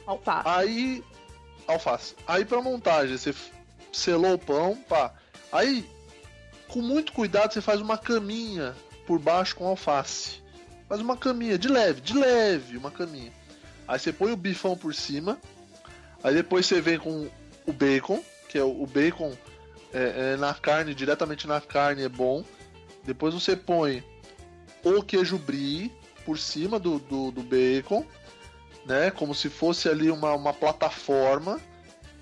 [0.08, 0.48] Alface.
[0.48, 1.04] Aí,
[1.68, 2.16] alface.
[2.26, 3.36] Aí pra montagem, você
[3.92, 5.14] selou o pão, pá.
[5.52, 5.86] Aí,
[6.68, 8.76] com muito cuidado, você faz uma caminha
[9.06, 10.44] por baixo com alface.
[10.88, 13.32] Faz uma caminha, de leve, de leve, uma caminha.
[13.88, 15.40] Aí você põe o bifão por cima.
[16.24, 17.30] Aí depois você vem com
[17.66, 19.36] o bacon, que é o, bacon
[19.94, 22.44] é, é na carne, diretamente na carne é bom.
[23.04, 24.04] Depois você põe
[24.84, 25.92] o queijo brie
[26.26, 28.06] por cima do, do, do bacon
[28.86, 29.12] né?
[29.12, 31.60] Como se fosse ali uma, uma plataforma.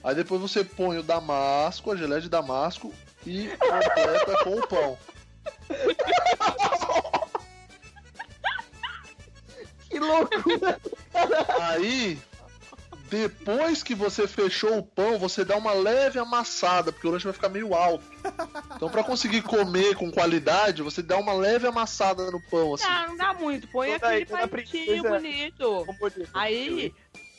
[0.04, 2.94] Aí depois você põe o damasco, a geleia de damasco
[3.26, 4.98] e completa com o pão.
[9.90, 10.80] Que loucura!
[11.62, 12.20] Aí,
[13.10, 17.34] depois que você fechou o pão, você dá uma leve amassada, porque o lanche vai
[17.34, 18.04] ficar meio alto.
[18.76, 22.86] Então, pra conseguir comer com qualidade, você dá uma leve amassada no pão, assim.
[22.88, 23.68] Ah, não dá muito.
[23.68, 25.86] Põe Toda- aquele palitinho princesa- bonito.
[26.34, 26.94] Aí,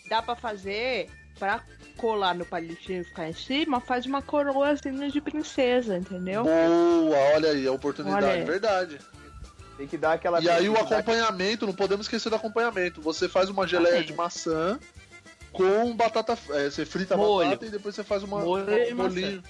[0.09, 1.61] dá pra fazer, pra
[1.97, 6.45] colar no palitinho e ficar em cima, faz uma coroazinha de princesa, entendeu?
[6.45, 8.45] Boa, olha aí a oportunidade, aí.
[8.45, 8.99] verdade.
[9.77, 10.41] Tem que dar aquela.
[10.41, 13.01] E aí o acompanhamento, não podemos esquecer do acompanhamento.
[13.03, 14.79] Você faz uma geleia de maçã
[15.53, 16.39] com batata.
[16.51, 17.49] é, você frita a Molho.
[17.51, 18.95] batata e depois você faz uma, Molho um maçã.
[18.95, 19.43] molinho.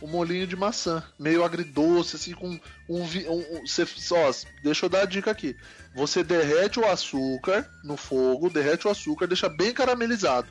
[0.00, 3.04] Um molinho de maçã, meio agridoce, assim, com um.
[3.04, 4.32] vi- um, um você, ó,
[4.64, 5.56] deixa eu dar a dica aqui.
[5.94, 10.48] Você derrete o açúcar no fogo, derrete o açúcar, deixa bem caramelizado.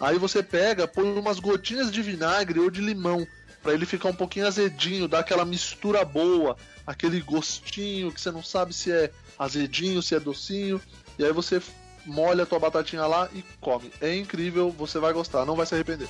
[0.00, 3.26] Aí você pega, põe umas gotinhas de vinagre ou de limão,
[3.62, 8.42] pra ele ficar um pouquinho azedinho, dar aquela mistura boa, aquele gostinho que você não
[8.42, 10.80] sabe se é azedinho, se é docinho.
[11.18, 11.60] E aí você
[12.06, 13.92] molha a tua batatinha lá e come.
[14.00, 16.08] É incrível, você vai gostar, não vai se arrepender.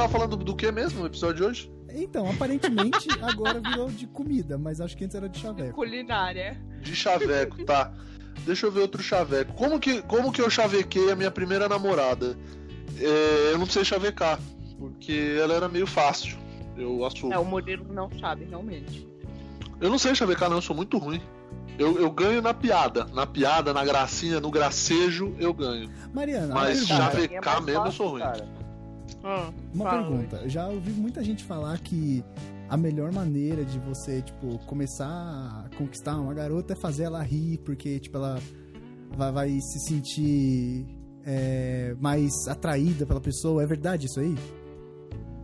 [0.00, 1.72] Tava falando do que mesmo no episódio de hoje?
[1.92, 5.74] Então, aparentemente, agora virou de comida, mas acho que antes era de chaveco.
[5.74, 6.58] Culinária.
[6.80, 7.92] De chaveco, tá.
[8.46, 9.52] Deixa eu ver outro chaveco.
[9.52, 12.38] Como que, como que eu chavequei a minha primeira namorada?
[12.98, 14.38] É, eu não sei chavecar,
[14.78, 16.38] porque ela era meio fácil.
[16.76, 17.34] Eu assumo.
[17.34, 19.06] É, o Murilo não sabe, realmente.
[19.80, 21.20] Eu não sei chavecar, não, eu sou muito ruim.
[21.78, 23.04] Eu, eu ganho na piada.
[23.12, 25.90] Na piada, na gracinha, no gracejo, eu ganho.
[26.14, 28.22] Mariana, Mas chavecar mesmo, eu sou ruim.
[29.22, 30.48] Ah, Uma fala, pergunta.
[30.48, 32.24] Já ouvi muita gente falar que
[32.68, 37.58] a melhor maneira de você, tipo, começar a conquistar uma garota é fazer ela rir,
[37.58, 38.38] porque, tipo, ela
[39.16, 40.86] vai, vai se sentir
[41.26, 43.62] é, mais atraída pela pessoa.
[43.62, 44.34] É verdade isso aí?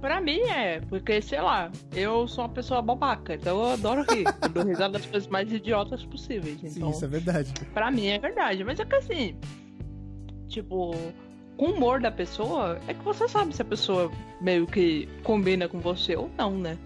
[0.01, 4.25] Pra mim é, porque, sei lá, eu sou uma pessoa babaca, então eu adoro rir.
[4.43, 6.61] Eu dou risada das coisas mais idiotas possíveis.
[6.61, 7.53] Sim, Então, isso é verdade.
[7.75, 8.63] pra mim é verdade.
[8.63, 9.37] Mas é que assim,
[10.49, 10.95] tipo,
[11.57, 15.69] com o humor da pessoa, é que você sabe se a pessoa meio que combina
[15.69, 16.79] com você ou não, né?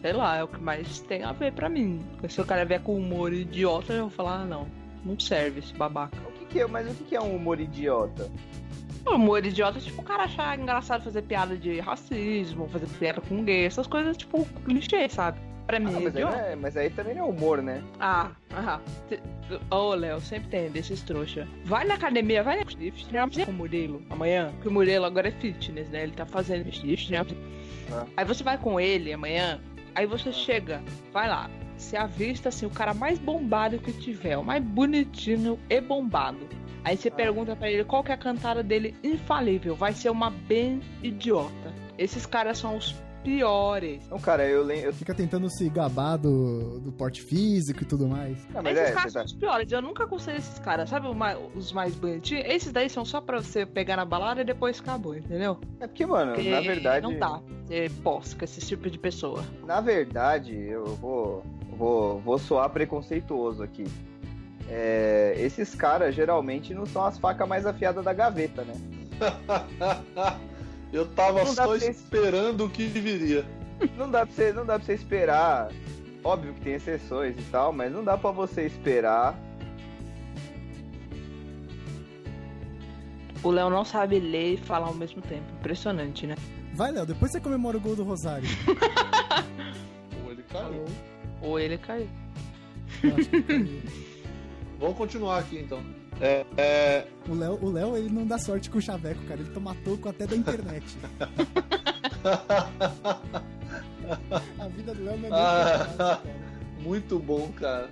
[0.00, 2.00] Sei lá, é o que mais tem a ver pra mim.
[2.28, 4.66] Se o cara vier com humor idiota, eu vou falar, ah, não,
[5.04, 6.16] não serve esse babaca.
[6.26, 8.30] O que que é, mas o que que é um humor idiota?
[9.04, 13.20] O humor idiota é tipo o cara achar engraçado fazer piada de racismo, fazer piada
[13.20, 15.38] com gay, essas coisas tipo clichê, sabe?
[15.70, 17.80] Pra mim, Ah, mas, aí é- mas aí também não é humor, né?
[18.00, 18.80] Ah, aham.
[19.70, 21.46] Ô, Léo, sempre tem desses trouxa.
[21.64, 23.44] Vai na academia, vai na né?
[23.44, 24.52] com o Murilo amanhã.
[24.60, 26.02] Que o Murilo agora é fitness, né?
[26.02, 27.24] Ele tá fazendo shift, né?
[27.92, 28.04] Ah.
[28.16, 29.60] Aí você vai com ele amanhã,
[29.94, 31.48] aí você chega, vai lá.
[31.78, 36.48] Você avista assim, o cara mais bombado que tiver, o mais bonitinho e bombado.
[36.84, 37.12] Aí você Ah.
[37.12, 39.76] pergunta pra ele qual que é a cantada dele infalível.
[39.76, 41.72] Vai ser uma bem idiota.
[41.96, 44.08] Esses caras são os piores.
[44.08, 44.92] Não, cara, eu lembro.
[44.92, 48.38] Fica tentando se gabar do, do porte físico e tudo mais.
[48.48, 49.72] Não, mas esses é, caras você são os piores.
[49.72, 50.88] Eu nunca gostei desses caras.
[50.90, 51.06] Sabe
[51.54, 52.44] os mais bonitinhos?
[52.46, 55.58] Esses daí são só pra você pegar na balada e depois acabou, entendeu?
[55.80, 57.06] é porque, mano, Porque na verdade.
[57.06, 59.44] não dá ser boss com esse tipo de pessoa.
[59.66, 63.84] Na verdade, eu vou, vou, vou soar preconceituoso aqui.
[64.68, 68.74] É, esses caras geralmente não são as facas mais afiadas da gaveta, né?
[70.92, 73.44] eu tava Não só esperando o que viria.
[73.96, 75.70] Não dá pra você, não dá pra você esperar.
[76.22, 79.38] Óbvio que tem exceções e tal, mas não dá pra você esperar.
[83.42, 85.44] O Léo não sabe ler e falar ao mesmo tempo.
[85.58, 86.34] Impressionante, né?
[86.74, 88.48] Vai, Léo, depois você comemora o gol do Rosário.
[90.24, 90.84] Ou ele caiu.
[91.40, 92.08] Ou ele caiu.
[93.02, 93.82] Eu acho que caiu.
[94.78, 95.82] Vamos continuar aqui então.
[96.20, 99.40] É, é, O Léo, o Léo, ele não dá sorte com o chaveco, cara.
[99.40, 100.84] Ele toma toco até da internet.
[104.58, 105.88] A vida do Léo não é nem Ah.
[105.96, 106.30] fácil.
[106.82, 107.88] Muito bom, cara.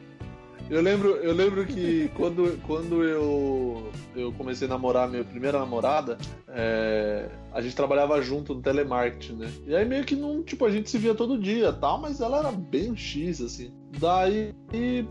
[0.68, 6.18] Eu lembro, eu lembro que quando, quando eu, eu comecei a namorar minha primeira namorada,
[6.48, 9.50] é, a gente trabalhava junto no telemarketing, né?
[9.66, 12.38] E aí meio que não, tipo, a gente se via todo dia, tal, mas ela
[12.40, 13.72] era bem X, assim.
[13.98, 14.54] Daí,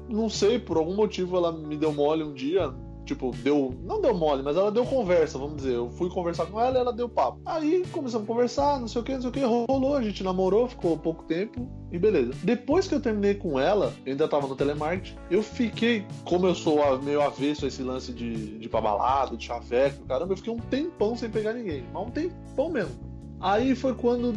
[0.08, 2.72] não sei, por algum motivo ela me deu mole um dia,
[3.08, 3.74] tipo, deu.
[3.84, 5.76] Não deu mole, mas ela deu conversa, vamos dizer.
[5.76, 7.40] Eu fui conversar com ela ela deu papo.
[7.46, 10.24] Aí começamos a conversar, não sei o que, não sei o que, rolou, a gente
[10.24, 12.34] namorou, ficou pouco tempo e beleza.
[12.44, 16.56] Depois que eu terminei com ela, eu ainda tava no telemarketing, eu fiquei, como eu
[16.56, 20.60] sou meio avesso a esse lance de, de balada, de chaveco, caramba, eu fiquei um
[20.60, 22.96] tempão sem pegar ninguém, mas um tempão mesmo.
[23.40, 24.34] Aí foi quando,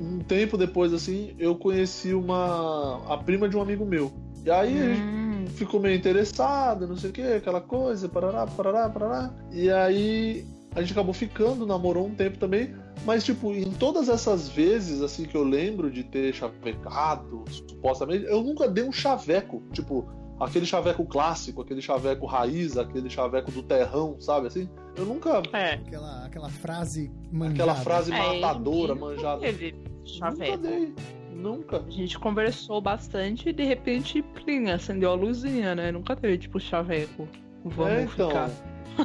[0.00, 3.00] um tempo depois, assim, eu conheci uma.
[3.08, 4.12] a prima de um amigo meu.
[4.44, 8.46] E aí a gente Hum, ficou meio interessado, não sei o que, aquela coisa, parará,
[8.46, 9.34] parará, parará.
[9.52, 12.74] E aí a gente acabou ficando, namorou um tempo também.
[13.04, 18.42] Mas, tipo, em todas essas vezes, assim, que eu lembro de ter chavecado, supostamente, eu
[18.42, 19.62] nunca dei um chaveco.
[19.72, 20.06] Tipo,
[20.38, 24.68] aquele chaveco clássico, aquele chaveco raiz, aquele chaveco do terrão, sabe assim?
[24.96, 25.42] Eu nunca.
[25.52, 25.74] é.
[25.74, 27.52] Aquela, aquela frase manjada.
[27.54, 29.40] Aquela frase É, matadora, manjada.
[29.40, 30.58] Teve Nunca chaveco.
[30.58, 30.94] dei.
[31.40, 31.78] Nunca.
[31.86, 35.90] A gente conversou bastante e de repente, plim, acendeu a luzinha, né?
[35.90, 37.26] Nunca teve, tipo, chaveco.
[37.64, 38.28] Vamos é, então.
[38.28, 38.50] ficar.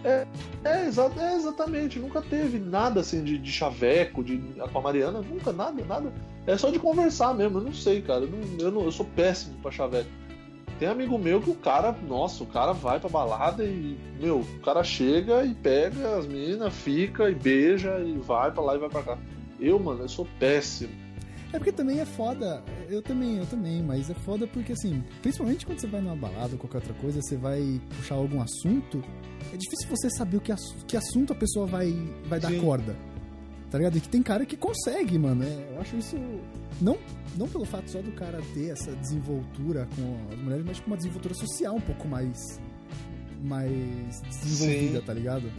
[0.04, 0.28] É,
[0.65, 4.38] é, exa- é, exatamente, nunca teve nada assim de, de chaveco, de
[4.71, 6.12] com a Mariana, nunca, nada, nada.
[6.45, 8.21] É só de conversar mesmo, eu não sei, cara.
[8.24, 10.10] Eu, não- eu, não- eu sou péssimo pra chaveco.
[10.80, 14.60] Tem amigo meu que o cara, nossa, o cara vai pra balada e, meu, o
[14.60, 18.89] cara chega e pega as meninas, fica e beija e vai pra lá e vai
[18.89, 19.17] pra cá.
[19.58, 20.91] Eu, mano, eu sou péssimo.
[21.56, 22.62] É porque também é foda.
[22.89, 26.54] Eu também, eu também, mas é foda porque assim, principalmente quando você vai numa balada
[26.54, 29.02] ou qualquer outra coisa, você vai puxar algum assunto,
[29.54, 30.54] é difícil você saber o que,
[30.86, 31.91] que assunto a pessoa vai,
[32.26, 32.60] vai dar Sim.
[32.60, 32.96] corda.
[33.72, 33.98] Tá ligado?
[33.98, 35.44] E que tem cara que consegue, mano.
[35.44, 36.15] É, eu acho isso.
[36.82, 36.98] Não,
[37.38, 40.98] não pelo fato só do cara ter essa desenvoltura com as mulheres, mas com uma
[40.98, 42.60] desenvoltura social um pouco mais.
[43.41, 45.06] mais desenvolvida, Sim.
[45.06, 45.52] tá ligado?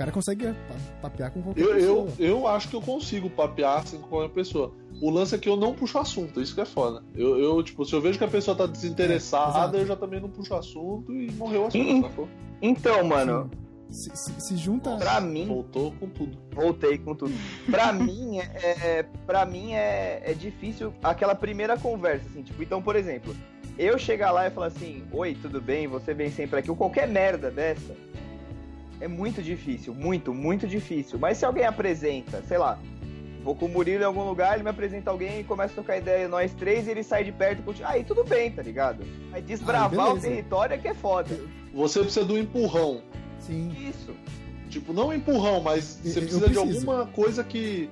[0.00, 0.54] O cara consegue pa-
[1.02, 2.08] papear com qualquer Eu, eu, pessoa.
[2.18, 4.72] eu acho que eu consigo papear assim com qualquer pessoa.
[5.02, 7.04] O lance é que eu não puxo assunto, isso que é foda.
[7.14, 9.76] Eu, eu, tipo, se eu vejo que a pessoa tá É, desinteressada, exato.
[9.76, 12.00] eu já também não puxo assunto e morreu o assunto, Hum.
[12.02, 12.28] sacou?
[12.62, 13.50] Então, mano,
[13.90, 14.96] Se, se- se junta.
[14.96, 16.38] pra mim, Voltou com tudo.
[16.54, 17.34] voltei com tudo.
[17.70, 18.44] Pra mim, é,
[19.00, 23.36] é, pra mim é, é difícil aquela primeira conversa, assim, tipo, então, por exemplo,
[23.78, 27.06] eu chegar lá e falar assim, oi, tudo bem, você vem sempre aqui, ou qualquer
[27.06, 27.94] merda dessa,
[29.00, 31.18] é muito difícil, muito, muito difícil.
[31.18, 32.78] Mas se alguém apresenta, sei lá,
[33.42, 35.96] vou com o Murilo em algum lugar, ele me apresenta alguém e começa a trocar
[35.96, 37.90] ideia, nós três, e ele sai de perto e continua.
[37.90, 39.04] Aí tudo bem, tá ligado?
[39.30, 40.28] Mas desbravar o beleza.
[40.28, 41.38] território é que é foda.
[41.72, 43.02] Você precisa do empurrão.
[43.38, 43.74] Sim.
[43.88, 44.14] Isso.
[44.68, 47.90] Tipo, não empurrão, mas você precisa de alguma coisa que.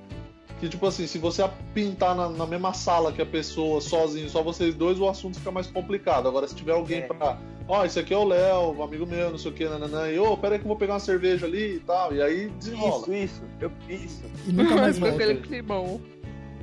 [0.59, 4.43] Que, tipo assim, se você pintar na, na mesma sala que a pessoa sozinho, só
[4.43, 6.27] vocês dois, o assunto fica mais complicado.
[6.27, 7.07] Agora, se tiver alguém É.
[7.07, 7.37] pra.
[7.67, 10.09] Ó, esse aqui é o Léo, um amigo meu, não sei o que, nananã.
[10.09, 12.13] E, ô, pera aí que eu vou pegar uma cerveja ali e tal.
[12.13, 13.03] E aí desenrola.
[13.03, 13.41] Isso, isso.
[13.61, 14.23] Eu, isso.
[14.47, 16.01] E nunca mais Foi aquele climão.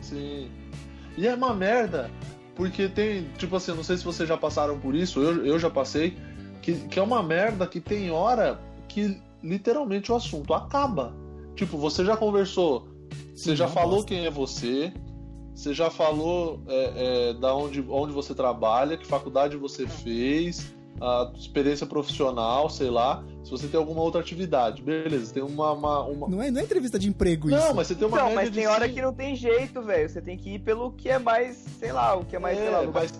[0.00, 0.50] Sim.
[1.16, 2.10] E é uma merda,
[2.54, 5.58] porque tem, tipo assim, eu não sei se vocês já passaram por isso, eu, eu
[5.58, 6.16] já passei,
[6.60, 11.14] que, que é uma merda que tem hora que literalmente o assunto acaba.
[11.54, 12.86] Tipo, você já conversou,
[13.34, 14.08] você já uma falou bosta.
[14.08, 14.92] quem é você,
[15.54, 21.30] você já falou é, é, da onde, onde você trabalha, que faculdade você fez, a
[21.36, 24.80] experiência profissional, sei lá, se você tem alguma outra atividade.
[24.82, 25.72] Beleza, tem uma.
[25.72, 27.74] uma, uma- Não é, não é entrevista de emprego Não, isso.
[27.74, 30.08] mas você tem uma Não, média mas de tem hora que não tem jeito, velho.
[30.08, 32.70] Você tem que ir pelo que é mais, sei lá, o que é mais, sei
[32.70, 33.12] lá, É, mais-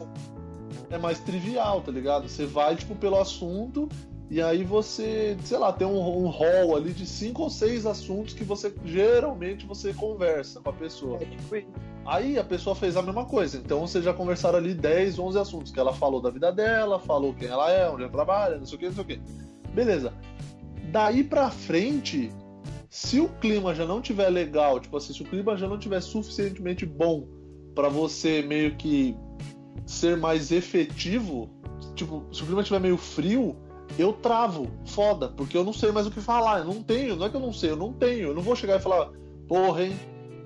[0.89, 2.29] é mais trivial, tá ligado?
[2.29, 3.89] Você vai, tipo, pelo assunto
[4.29, 8.35] e aí você, sei lá, tem um, um hall ali de cinco ou seis assuntos
[8.35, 11.19] que você geralmente você conversa com a pessoa.
[11.23, 11.87] É tipo.
[12.05, 13.57] Aí a pessoa fez a mesma coisa.
[13.57, 15.73] Então vocês já conversaram ali 10, 11 assuntos.
[15.73, 18.77] Que ela falou da vida dela, falou quem ela é, onde ela trabalha, não sei
[18.77, 19.21] o que, não sei o que.
[19.73, 20.13] Beleza.
[20.91, 22.33] Daí pra frente,
[22.89, 26.01] se o clima já não tiver legal, tipo assim, se o clima já não tiver
[26.01, 27.29] suficientemente bom
[27.75, 29.17] pra você meio que
[29.85, 31.51] ser mais efetivo,
[31.95, 33.57] tipo, se o clima estiver meio frio,
[33.99, 37.27] eu travo, foda, porque eu não sei mais o que falar, eu não tenho, não
[37.27, 39.11] é que eu não sei, eu não tenho, eu não vou chegar e falar,
[39.49, 39.97] porra, hein,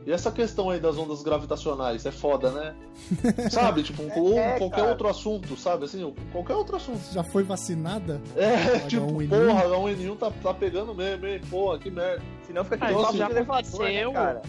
[0.07, 2.74] e essa questão aí das ondas gravitacionais, é foda, né?
[3.50, 4.88] Sabe, tipo, um- ou É, qualquer cara.
[4.90, 7.00] outro assunto, sabe, assim, qualquer outro assunto.
[7.12, 8.20] Já foi vacinada?
[8.35, 8.87] É, H1N1?
[8.88, 12.22] tipo, porra, H1N1 tá, tá pegando mesmo, hein, porra, que merda.
[12.46, 14.12] Senão fica Ah, aquele então, assim, de elevador, né, aconteceu.
[14.12, 14.42] cara?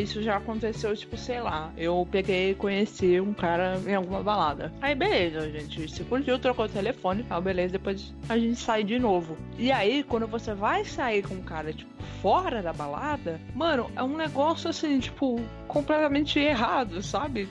[0.00, 1.72] Isso já aconteceu, tipo, sei lá.
[1.76, 4.72] Eu peguei e conheci um cara em alguma balada.
[4.80, 7.72] Aí, beleza, a gente se curtiu, trocou o telefone tal, beleza.
[7.72, 9.36] Depois a gente sai de novo.
[9.58, 11.90] E aí, quando você vai sair com um cara, tipo,
[12.22, 17.48] fora da balada, mano, é um negócio assim, tipo, completamente errado, sabe?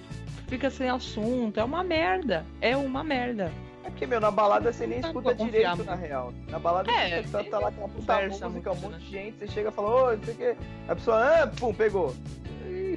[0.47, 2.45] Fica sem assunto, é uma merda.
[2.59, 3.51] É uma merda.
[3.83, 6.33] É porque, meu, na balada você nem escuta direito, confiar, na real.
[6.47, 8.97] Na balada É, você tá, tá lá com uma puta música, um muito, monte né?
[8.99, 10.55] de gente, você chega e fala, ô, não sei o quê.
[10.87, 12.15] A pessoa, ah, pum, pegou.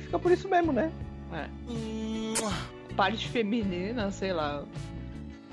[0.02, 0.90] E fica por isso mesmo, né?
[2.96, 4.64] parte feminina, sei lá.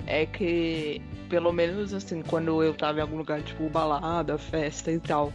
[0.06, 4.98] É que, pelo menos assim, quando eu tava em algum lugar, tipo, balada, festa e
[4.98, 5.32] tal,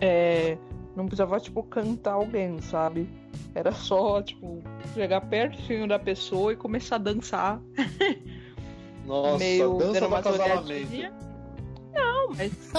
[0.00, 0.56] é,
[0.96, 3.08] não precisava, tipo, cantar alguém, sabe?
[3.54, 4.62] Era só, tipo,
[4.94, 7.60] chegar pertinho da pessoa e começar a dançar.
[9.06, 11.14] Nossa, meio dança do acasalamento.
[11.92, 12.72] Não, mas.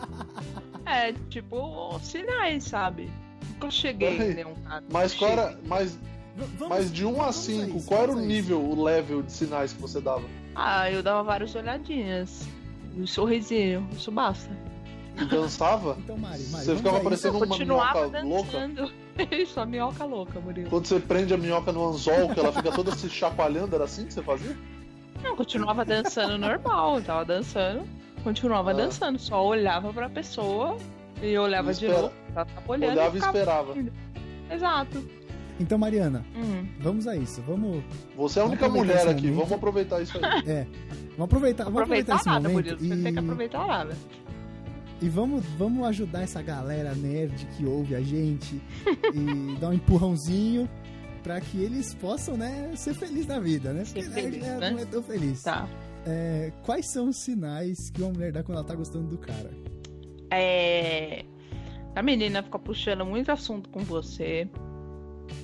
[0.86, 3.10] é, tipo, sinais, sabe?
[3.58, 4.84] Nunca cheguei Ai, em nenhum cara.
[4.90, 5.98] Mas qual era, mas,
[6.36, 9.22] vamos- mas de 1 a vamos 5, isso, qual era o a nível, o level
[9.22, 10.22] de sinais que você dava?
[10.54, 12.46] Ah, eu dava várias olhadinhas.
[12.96, 14.50] Um sorrisinho, isso basta.
[15.20, 15.96] E dançava?
[15.98, 18.52] Então, Mari, Mari, Você ficava a parecendo uma continuava minhoca louca?
[18.52, 18.92] dançando.
[19.32, 20.70] Isso, a minhoca louca, Murilo.
[20.70, 24.06] Quando você prende a minhoca no anzol, que ela fica toda se chacoalhando, era assim
[24.06, 24.56] que você fazia?
[25.20, 27.82] Não, continuava dançando normal, eu tava dançando.
[28.22, 28.74] Continuava Ah.
[28.74, 30.76] dançando, só olhava pra pessoa
[31.22, 32.12] e olhava E de novo.
[32.34, 33.74] Ela tava olhando Olhava e ficava- esperava.
[34.50, 35.04] Exato.
[35.60, 36.66] Então, Mariana, Hum.
[36.80, 37.42] vamos a isso.
[37.42, 37.82] Vamos,
[38.16, 39.34] Você é a única mulher aqui, momento.
[39.36, 40.22] vamos aproveitar isso aí.
[40.48, 40.66] é,
[41.16, 42.78] vamos aproveitar, vamos aproveitar Aproveitar esse nada, momento Murilo.
[42.78, 43.96] Você tem que e, aproveitar nada.
[45.02, 48.62] e vamos, vamos ajudar essa galera nerd que ouve a gente
[49.12, 50.68] e dar um empurrãozinho
[51.24, 53.82] pra que eles possam, né, ser felizes na vida, né?
[53.84, 54.70] Porque feliz, nerd é- né?
[54.70, 55.42] não é tão feliz.
[55.42, 55.68] Tá.
[56.06, 59.50] É, quais são os sinais que uma mulher dá quando ela tá gostando do cara?
[60.30, 61.24] É.
[61.94, 64.48] A menina fica puxando muito assunto com você.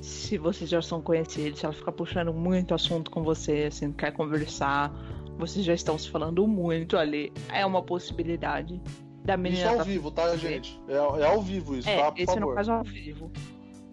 [0.01, 4.91] Se vocês já são conhecidos, ela fica puxando muito assunto com você, assim, quer conversar,
[5.39, 7.33] vocês já estão se falando muito ali.
[7.53, 8.81] É uma possibilidade
[9.25, 10.81] da Isso menina ao tá vivo, tá, gente?
[10.89, 12.13] É, é ao vivo isso, É, tá?
[12.13, 12.55] Por esse no favor.
[12.55, 13.31] caso ao vivo.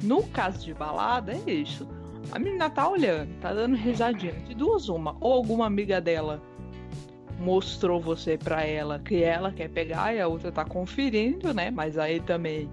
[0.03, 1.87] No caso de balada, é isso.
[2.31, 4.33] A menina tá olhando, tá dando risadinha.
[4.33, 5.17] De duas, uma.
[5.19, 6.41] Ou alguma amiga dela
[7.41, 11.71] mostrou você pra ela que ela quer pegar e a outra tá conferindo, né?
[11.71, 12.69] Mas aí também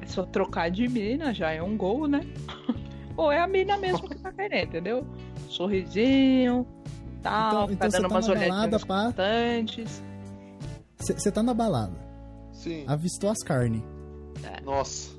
[0.00, 2.20] é só trocar de mina, já é um gol, né?
[3.16, 5.06] Ou é a mina mesmo que tá querendo, entendeu?
[5.48, 6.66] Sorrisinho,
[7.22, 9.04] tal, Então- ficar então dando tá umas olhadinhas pá.
[9.04, 10.02] constantes.
[10.98, 11.96] Você tá na balada,
[12.52, 12.84] Sim.
[12.88, 13.82] avistou as carnes.
[14.64, 15.12] Nossa.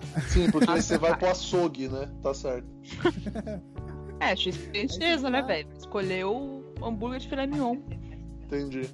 [0.28, 2.08] Sim, porque aí você vai pro açougue, né?
[2.22, 2.66] Tá certo.
[4.22, 5.68] É, X princesa, né, tá- velho?
[5.78, 7.76] Escolheu hambúrguer de filé mignon,
[8.44, 8.88] Entendi.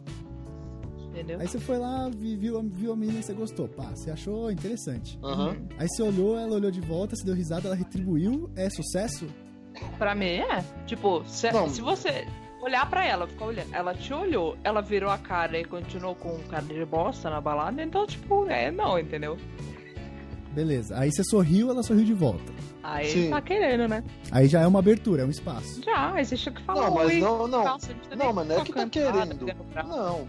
[1.08, 1.40] entendeu?
[1.40, 3.68] Aí você foi lá, vi- viu, a- viu a menina e você gostou.
[3.68, 5.18] Pá, você achou interessante.
[5.22, 5.48] Aham.
[5.50, 5.68] Uhum.
[5.78, 8.50] Aí você olhou, ela olhou de volta, você deu risada, ela retribuiu.
[8.56, 9.26] É sucesso?
[9.98, 10.64] Pra mim é.
[10.86, 12.26] Tipo, se, se você
[12.62, 16.38] olhar pra ela, ficar olhando, ela te olhou, ela virou a cara e continuou com
[16.48, 19.36] cara de bosta na balada, então, tipo, é não, entendeu?
[20.56, 20.98] Beleza.
[20.98, 22.50] Aí você sorriu, ela sorriu de volta.
[22.82, 23.28] Aí Sim.
[23.30, 24.02] tá querendo, né?
[24.32, 25.82] Aí já é uma abertura, é um espaço.
[25.84, 27.62] Já, aí você chega que falar Não, mas não, não.
[27.64, 29.54] calça, não mas não é que tá querendo.
[29.70, 30.26] pra- Não.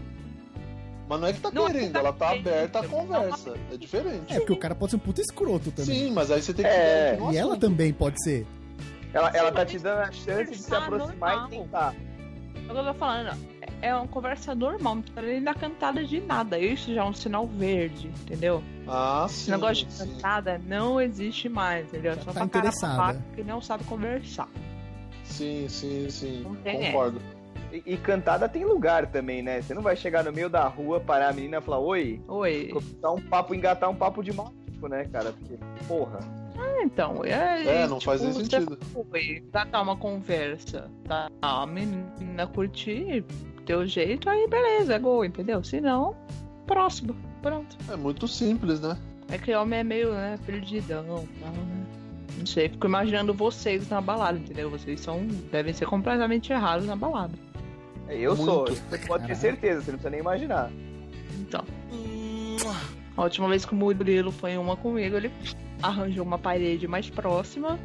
[1.08, 2.82] Mas não é que tá Não, é que querendo, tá ela tá querendo, aberta à
[2.82, 3.54] não, conversa.
[3.72, 4.34] É diferente.
[4.34, 5.96] É, porque o cara pode ser um puta escroto também.
[5.96, 8.46] Sim, mas aí você tem que É, no E ela também pode ser.
[9.14, 11.46] Ela, ela Sim, tá te dando a chance de se aproximar normal.
[11.46, 11.94] e tentar.
[11.94, 13.57] É o que eu tô falando, ó.
[13.80, 16.58] É uma conversa normal, não precisa nem dar cantada de nada.
[16.58, 18.62] Isso já é um sinal verde, entendeu?
[18.86, 19.50] Ah, Esse sim.
[19.50, 20.14] negócio de sim.
[20.14, 22.12] cantada não existe mais, entendeu?
[22.12, 24.48] É Já só tá pra cara que não sabe conversar.
[25.24, 26.44] Sim, sim, sim.
[26.64, 27.20] Concordo.
[27.72, 29.60] E, e cantada tem lugar também, né?
[29.60, 32.70] Você não vai chegar no meio da rua, parar a menina e falar, oi, Oi.
[32.72, 35.32] começar um papo, engatar um papo de maluco, né, cara?
[35.32, 36.18] Porque, porra.
[36.80, 37.82] Então, é.
[37.82, 38.78] É, não faz nem você sentido.
[38.92, 41.28] Foi, tratar uma conversa, tá?
[41.42, 43.24] A menina curtir,
[43.68, 45.62] teu jeito, aí beleza, é gol, entendeu?
[45.62, 46.16] Se não,
[46.66, 47.76] próximo, pronto.
[47.90, 48.96] É muito simples, né?
[49.30, 51.86] É que homem é meio, né, perdidão, tal, né?
[52.38, 54.70] Não sei, fico imaginando vocês na balada, entendeu?
[54.70, 57.34] Vocês são, devem ser completamente errados na balada.
[58.08, 58.50] Eu Muito.
[58.50, 60.70] sou, você pode ter certeza, você não precisa nem imaginar.
[61.38, 61.62] Então.
[63.16, 65.30] A última vez que o Murilo foi em uma comigo, ele
[65.82, 67.78] arranjou uma parede mais próxima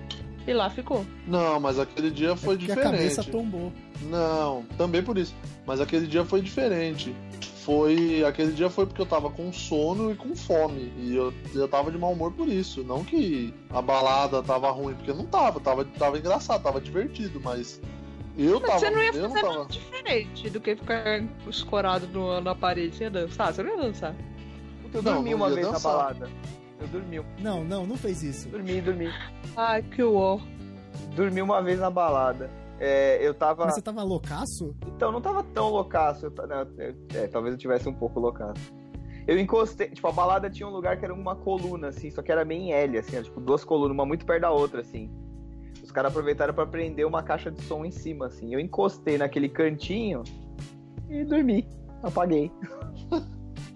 [0.48, 1.06] e lá ficou.
[1.28, 2.98] Não, mas aquele dia foi É porque a diferente.
[2.98, 3.72] cabeça tombou.
[4.04, 5.34] Não, também por isso.
[5.66, 7.16] Mas aquele dia foi diferente.
[7.64, 8.24] Foi.
[8.26, 10.92] Aquele dia foi porque eu tava com sono e com fome.
[10.98, 12.84] E eu, eu tava de mau humor por isso.
[12.84, 15.60] Não que a balada tava ruim, porque não tava.
[15.62, 17.80] Tava, tava engraçado, tava divertido, mas.
[18.38, 18.80] Eu Mas tava.
[18.80, 19.54] você não ia eu fazer tava.
[19.60, 23.02] nada diferente do que ficar escorado no- na parede.
[23.04, 23.54] Ia dançar?
[23.54, 24.16] Você não ia dançar.
[24.94, 25.92] Eu Não, dormi não uma ia vez dançar.
[25.92, 26.30] na balada.
[26.80, 28.50] Eu dormi, Não, não, não fez isso.
[28.50, 29.08] dormi, dormi.
[29.56, 30.40] Ai, que uó.
[31.16, 32.50] Dormi uma vez na balada.
[32.80, 33.66] É, eu tava.
[33.66, 34.76] Mas você tava loucaço?
[34.88, 36.26] Então, não tava tão loucaço.
[36.26, 38.74] Eu ta- não, é, é, talvez eu tivesse um pouco loucaço.
[39.26, 42.30] Eu encostei, tipo, a balada tinha um lugar que era uma coluna, assim, só que
[42.30, 45.10] era bem em L, assim, era, tipo, duas colunas, uma muito perto da outra, assim.
[45.82, 48.54] Os caras aproveitaram pra prender uma caixa de som em cima, assim.
[48.54, 50.24] Eu encostei naquele cantinho
[51.10, 51.66] e dormi.
[52.02, 52.52] Apaguei.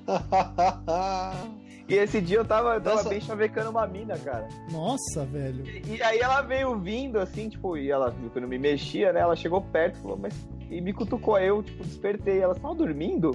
[1.88, 4.48] E esse dia eu tava, eu tava bem chavecando uma mina, cara.
[4.72, 5.66] Nossa, velho.
[5.66, 8.58] E, e aí ela veio vindo, assim, tipo, e ela viu que eu não me
[8.60, 9.22] mexia, né?
[9.22, 10.34] Ela chegou perto e falou, mas.
[10.70, 12.40] E me cutucou, aí eu, tipo, despertei.
[12.40, 13.32] Ela tava dormindo?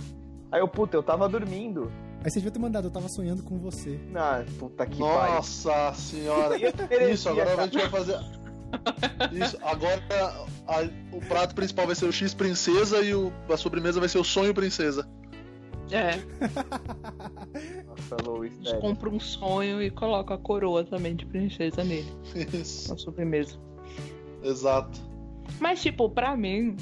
[0.51, 1.91] Aí eu, puta, eu tava dormindo.
[2.23, 3.99] Aí você devia ter mandado, eu tava sonhando com você.
[4.15, 5.35] Ah, puta que pariu.
[5.35, 6.55] Nossa senhora.
[6.61, 8.19] Eu merecia, Isso, agora a gente vai fazer.
[9.33, 10.01] Isso, agora
[10.69, 14.19] a- o prato principal vai ser o X Princesa e o, a sobremesa vai ser
[14.19, 15.09] o Sonho Princesa.
[15.93, 16.17] É,
[17.87, 22.11] Nossa, Lois, a gente compra um sonho e coloca a coroa também de princesa nele,
[22.55, 23.59] Isso, na sobremesa.
[24.43, 25.01] exato.
[25.61, 26.77] Mas, tipo, pra mim,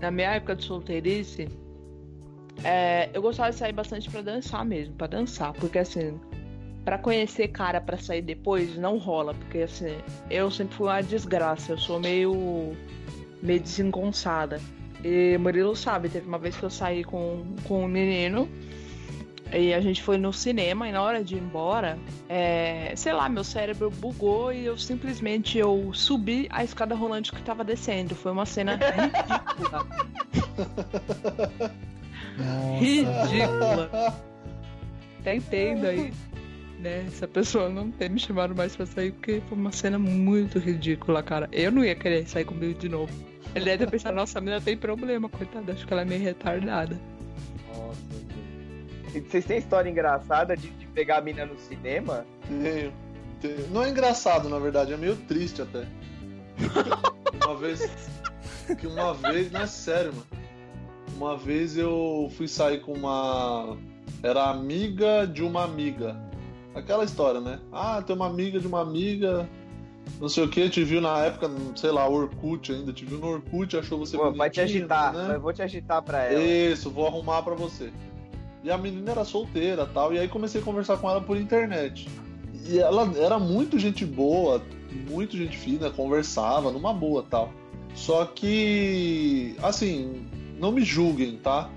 [0.00, 1.48] na minha época de solteirice,
[2.62, 5.52] é, eu gostava de sair bastante pra dançar mesmo, pra dançar.
[5.54, 6.20] Porque, assim,
[6.84, 9.34] pra conhecer cara pra sair depois, não rola.
[9.34, 9.96] Porque, assim,
[10.30, 11.72] eu sempre fui uma desgraça.
[11.72, 12.76] Eu sou meio,
[13.42, 14.60] meio desengonçada.
[15.04, 18.48] E Murilo sabe, teve uma vez que eu saí com, com um menino.
[19.52, 23.28] E a gente foi no cinema e na hora de ir embora, é, sei lá,
[23.28, 28.14] meu cérebro bugou e eu simplesmente eu subi a escada rolante que tava descendo.
[28.14, 29.86] Foi uma cena ridícula.
[32.80, 33.90] Ridícula.
[35.20, 36.12] Até entendo aí,
[36.78, 37.04] né?
[37.06, 41.22] Essa pessoa não ter me chamado mais pra sair, porque foi uma cena muito ridícula,
[41.22, 41.48] cara.
[41.52, 43.31] Eu não ia querer sair comigo de novo.
[43.54, 46.22] Ele deve ter pensado, nossa, a menina tem problema, coitada, acho que ela é meio
[46.22, 46.98] retardada.
[49.14, 52.24] E Vocês têm história engraçada de, de pegar a mina no cinema?
[52.48, 52.92] Tenho,
[53.40, 53.68] tenho.
[53.70, 55.86] Não é engraçado, na verdade, é meio triste até.
[57.44, 57.90] uma vez.
[58.78, 60.26] Que uma vez, não é sério, mano.
[61.16, 63.76] Uma vez eu fui sair com uma.
[64.22, 66.16] Era amiga de uma amiga.
[66.74, 67.60] Aquela história, né?
[67.70, 69.46] Ah, tem uma amiga de uma amiga.
[70.20, 73.26] Não sei o que, te viu na época, sei lá, Orkut ainda, te viu no
[73.26, 75.34] Orkut, achou você Pô, vai te agitar, né?
[75.34, 76.42] eu vou te agitar pra ela.
[76.42, 77.92] Isso, vou arrumar pra você.
[78.62, 82.08] E a menina era solteira tal, e aí comecei a conversar com ela por internet.
[82.68, 84.62] E ela era muito gente boa,
[85.10, 87.52] muito gente fina, conversava numa boa tal.
[87.94, 90.26] Só que, assim,
[90.58, 91.68] não me julguem, tá?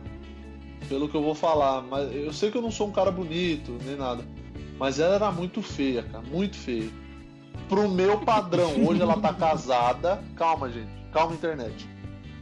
[0.87, 3.75] Pelo que eu vou falar, mas eu sei que eu não sou um cara bonito,
[3.83, 4.23] nem nada.
[4.77, 6.89] Mas ela era muito feia, cara, muito feia.
[7.69, 10.23] Pro meu padrão, hoje ela tá casada.
[10.35, 11.87] Calma, gente, calma, internet.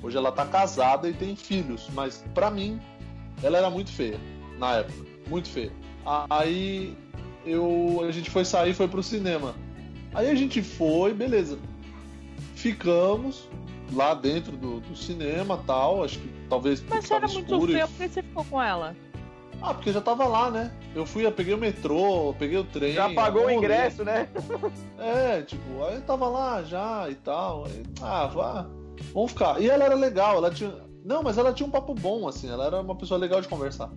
[0.01, 2.79] Hoje ela tá casada e tem filhos, mas pra mim
[3.41, 4.19] ela era muito feia
[4.59, 5.71] na época, muito feia.
[6.29, 6.97] Aí
[7.45, 9.55] eu a gente foi sair, foi pro cinema.
[10.13, 11.57] Aí a gente foi, beleza.
[12.55, 13.49] Ficamos
[13.93, 17.75] lá dentro do, do cinema, tal, acho que talvez Mas você era muito escuro e-
[17.75, 18.95] feio, por que você ficou com ela?
[19.63, 20.73] Ah, porque já tava lá, né?
[20.93, 22.91] Eu fui, eu peguei o metrô, peguei o trem.
[22.91, 24.27] Já pagou o ingresso, né?
[24.99, 27.65] É, tipo, aí eu tava lá já e tal.
[27.65, 28.67] aí, ah, vá,
[29.13, 29.61] vamos ficar.
[29.61, 30.73] E ela era legal, ela tinha.
[31.05, 33.89] Não, mas ela tinha um papo bom, assim, ela era uma pessoa legal de conversar.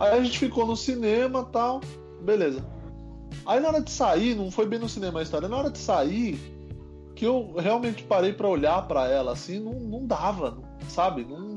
[0.00, 1.80] Aí a gente ficou no cinema e tal,
[2.22, 2.64] beleza.
[3.44, 5.78] Aí na hora de sair, não foi bem no cinema a história, na hora de
[5.78, 6.38] sair,
[7.14, 11.24] que eu realmente parei pra olhar pra ela, assim, não, não dava, sabe?
[11.24, 11.55] Não,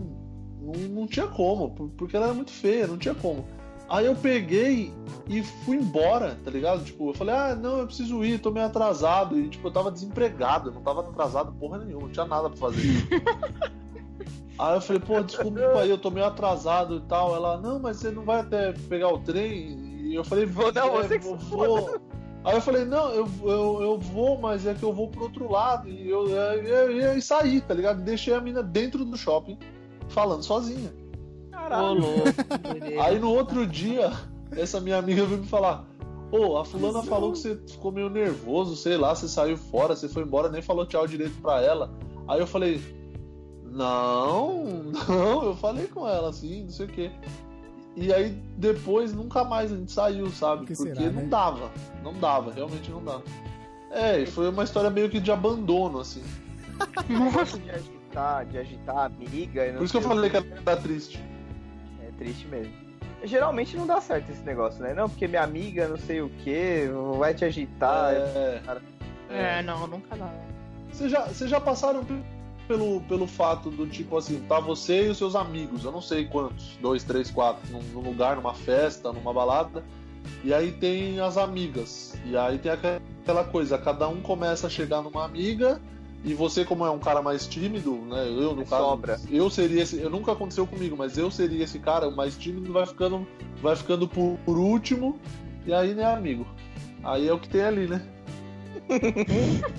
[0.77, 3.45] não, não tinha como, por- porque ela era muito feia, não tinha como.
[3.89, 4.93] Aí eu peguei
[5.27, 6.83] e fui embora, tá ligado?
[6.83, 9.39] Tipo, eu falei, ah, não, eu preciso ir, tô meio atrasado.
[9.39, 12.57] E, tipo, eu tava desempregado, eu não tava atrasado porra nenhuma, não tinha nada pra
[12.57, 12.83] fazer.
[14.59, 17.35] aí eu falei, pô, desculpa aí, eu tô meio atrasado e tal.
[17.35, 19.79] Ela, não, mas você não vai até pegar o trem?
[20.03, 21.99] E eu falei, Vou, não, "É, você que eu se vou.
[22.43, 25.51] Aí eu falei, não, eu, eu, eu vou, mas é que eu vou pro outro
[25.51, 25.89] lado.
[25.89, 28.01] E eu, eu, eu, eu, e saí, tá ligado?
[28.01, 29.57] Deixei a mina dentro do shopping,
[30.09, 30.93] falando sozinha.
[31.47, 32.03] Ô, Caralho.
[33.03, 34.11] Aí no outro dia,
[34.51, 35.85] essa minha amiga veio me falar:
[36.29, 40.07] Pô, a fulana falou que você ficou meio nervoso, sei lá, você saiu fora, você
[40.07, 41.91] foi embora, nem falou tchau direito pra ela.
[42.27, 42.81] Aí eu falei:
[43.63, 44.63] Não,
[45.07, 47.11] não, eu falei com ela assim, não sei o quê.
[47.95, 50.65] E aí depois nunca mais a gente saiu, sabe?
[50.65, 51.27] Que Porque será, não né?
[51.27, 51.71] dava,
[52.03, 53.23] não dava, realmente não dava.
[53.91, 56.23] É, e foi uma história meio que de abandono, assim.
[57.07, 59.65] De agitar, de agitar a amiga.
[59.65, 60.53] e não Por isso que eu falei que quê.
[60.65, 61.23] era triste.
[62.01, 62.73] É triste mesmo.
[63.23, 64.93] Geralmente não dá certo esse negócio, né?
[64.93, 68.13] Não, porque minha amiga não sei o que, vai te agitar.
[68.13, 68.61] É,
[69.29, 70.29] É, não, nunca dá.
[70.91, 72.21] Vocês já, vocês já passaram pe-
[72.67, 76.25] pelo, pelo fato do tipo assim, tá você e os seus amigos, eu não sei
[76.25, 79.83] quantos, dois, três, quatro, num, num lugar, numa festa, numa balada,
[80.43, 85.01] e aí tem as amigas, e aí tem aquela coisa, cada um começa a chegar
[85.01, 85.79] numa amiga,
[86.23, 88.27] e você, como é um cara mais tímido, né?
[88.27, 89.19] Eu, no É caso, sobra.
[89.31, 89.99] eu seria esse.
[89.99, 93.25] Eu nunca aconteceu comigo, mas eu seria esse cara, o mais tímido vai ficando,
[93.61, 95.17] vai ficando por, por último,
[95.65, 96.45] e aí né, amigo.
[97.03, 98.05] Aí é o que tem ali, né?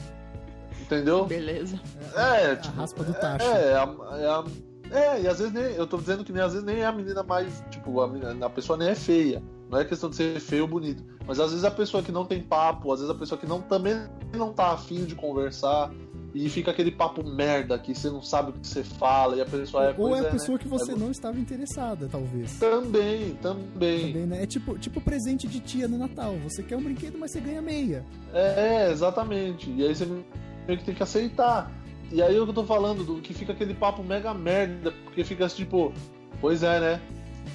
[0.80, 1.24] Entendeu?
[1.24, 1.78] Beleza.
[2.16, 3.44] É, a tipo, raspa do tacho.
[3.46, 4.44] É, é, a- é, a-
[4.90, 5.62] é, e às vezes nem.
[5.74, 7.62] Eu tô dizendo que nem, às vezes nem é a menina mais.
[7.70, 9.42] Tipo, a, menina- a pessoa nem é feia.
[9.70, 11.04] Não é questão de ser feio ou bonito.
[11.26, 13.60] Mas às vezes a pessoa que não tem papo, às vezes a pessoa que não
[13.60, 13.94] também
[14.36, 15.92] não tá afim de conversar.
[16.34, 19.44] E fica aquele papo merda que você não sabe o que você fala e a
[19.46, 19.94] pessoa é.
[19.98, 20.30] Ou é a né?
[20.30, 22.58] pessoa que você É- não estava interessada, talvez.
[22.58, 24.12] Também, também.
[24.12, 24.42] Também, né?
[24.42, 26.36] É tipo, tipo presente de tia no Natal.
[26.44, 28.04] Você quer um brinquedo, mas você ganha meia.
[28.32, 29.70] É, é, exatamente.
[29.70, 31.72] E aí você meio que tem que aceitar.
[32.12, 34.92] E aí é o que eu tô falando, do que fica aquele papo mega merda,
[35.04, 35.92] porque fica tipo,
[36.40, 37.00] pois é, né?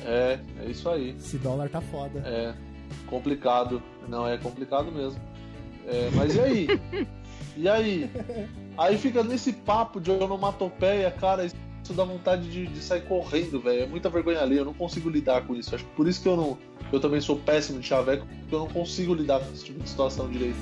[0.05, 1.15] É, é isso aí.
[1.17, 2.19] Esse dólar tá foda.
[2.25, 2.53] É
[3.07, 3.81] complicado.
[4.07, 5.19] Não, é complicado mesmo.
[5.87, 6.67] É, mas e aí?
[7.57, 8.11] E aí?
[8.77, 13.83] Aí fica nesse papo de onomatopeia, cara, isso dá vontade de, de sair correndo, velho.
[13.83, 15.73] É muita vergonha ali, eu não consigo lidar com isso.
[15.73, 16.57] Acho que por isso que eu não.
[16.91, 19.89] Eu também sou péssimo de chaveco, porque eu não consigo lidar com esse tipo de
[19.89, 20.57] situação direito.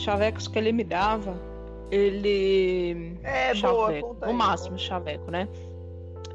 [0.00, 1.38] Os chavecos que ele me dava,
[1.90, 3.18] ele.
[3.22, 5.46] É, boa, chaveco, conta no aí, máximo chaveco, né?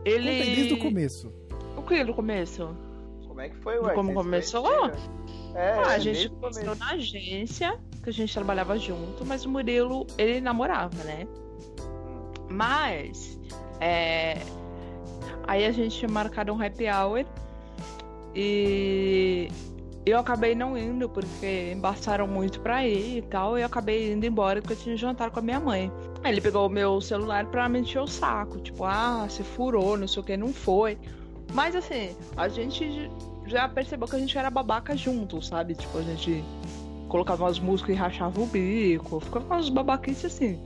[0.05, 0.29] Ele.
[0.29, 1.33] Conta aí desde o começo.
[1.75, 2.77] O que do começo?
[3.27, 3.93] Como é que foi, ué?
[3.93, 4.67] Como começou?
[5.55, 6.79] É, Ah, a desde gente o começou começo.
[6.79, 11.27] na agência, que a gente trabalhava junto, mas o Murilo, ele namorava, né?
[12.49, 13.39] Mas,
[13.81, 14.37] é...
[15.47, 17.25] aí a gente tinha marcado um happy hour
[18.35, 19.49] e
[20.05, 24.25] eu acabei não indo porque embaçaram muito pra ir e tal, e eu acabei indo
[24.25, 25.91] embora porque eu tinha jantar com a minha mãe.
[26.23, 29.97] Aí ele pegou o meu celular pra me encher o saco, tipo, ah, se furou,
[29.97, 30.97] não sei o que, não foi.
[31.53, 33.09] Mas assim, a gente
[33.47, 35.73] já percebeu que a gente era babaca junto, sabe?
[35.73, 36.43] Tipo, a gente
[37.07, 40.59] colocava umas músicas e rachava o bico, ficava umas babaquices assim.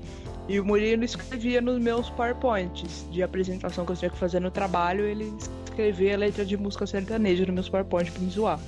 [0.50, 4.50] E o Murilo escrevia nos meus PowerPoints de apresentação que eu tinha que fazer no
[4.50, 5.32] trabalho, ele
[5.80, 8.60] escrevia letra de música sertaneja nos meus PowerPoints pra me zoar.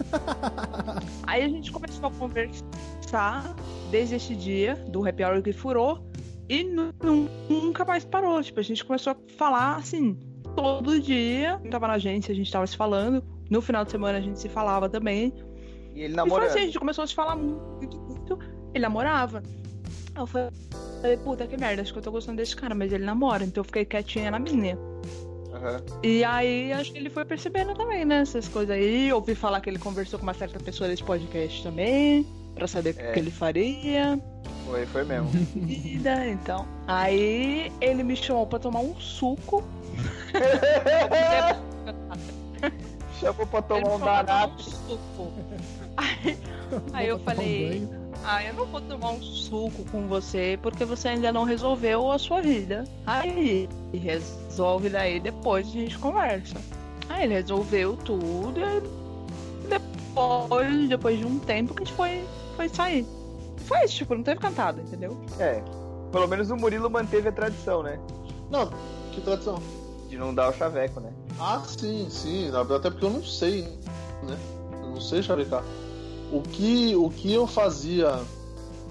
[1.28, 3.54] Aí a gente começou a conversar
[3.90, 6.00] desde esse dia do happy hour que furou
[6.48, 8.42] e nu- nu- nunca mais parou.
[8.42, 10.18] Tipo, a gente começou a falar assim,
[10.56, 11.60] todo dia.
[11.64, 13.22] Eu tava na agência, a gente tava se falando.
[13.50, 15.34] No final de semana a gente se falava também.
[15.94, 18.40] E ele E foi assim, a gente começou a se falar muito, muito.
[18.74, 19.44] Ele namorava.
[20.16, 23.44] Eu falei, puta que merda, acho que eu tô gostando desse cara, mas ele namora,
[23.44, 24.78] então eu fiquei quietinha na minha.
[25.62, 25.82] Aham.
[26.04, 28.20] E aí acho que ele foi percebendo também, né?
[28.22, 29.12] Essas coisas aí.
[29.14, 32.26] Ouvi falar que ele conversou com uma certa pessoa desse podcast também.
[32.56, 33.18] Pra saber o que É.
[33.18, 34.20] ele faria.
[34.66, 35.30] Foi, foi mesmo.
[35.56, 36.68] Vida, então.
[36.88, 39.64] Aí ele me chamou pra tomar um suco.
[43.20, 44.54] Chamou pra Ele tomar me um chamou pra tomar barato.
[44.54, 45.32] um suco.
[45.98, 46.38] Aí,
[46.94, 47.88] aí eu um falei.
[48.24, 52.20] Ah, eu não vou tomar um suco com você porque você ainda não resolveu a
[52.20, 52.84] sua vida.
[53.06, 56.56] Aí, resolve daí, depois a gente conversa.
[57.10, 58.82] Aí ele resolveu tudo e aí
[59.68, 62.24] depois, depois de um tempo que a gente foi,
[62.56, 63.06] foi sair.
[63.66, 65.18] Foi isso, tipo, não teve cantada, entendeu?
[65.40, 65.64] É.
[66.12, 68.00] Pelo menos o Murilo manteve a tradição, né?
[68.50, 68.70] Não,
[69.12, 69.62] que tradição.
[70.10, 71.10] De não dar o chaveco, né?
[71.40, 72.52] Ah, sim, sim.
[72.54, 73.62] Até porque eu não sei,
[74.24, 74.38] né?
[74.74, 75.64] Eu não sei chavecar.
[76.32, 78.20] O que, o que eu fazia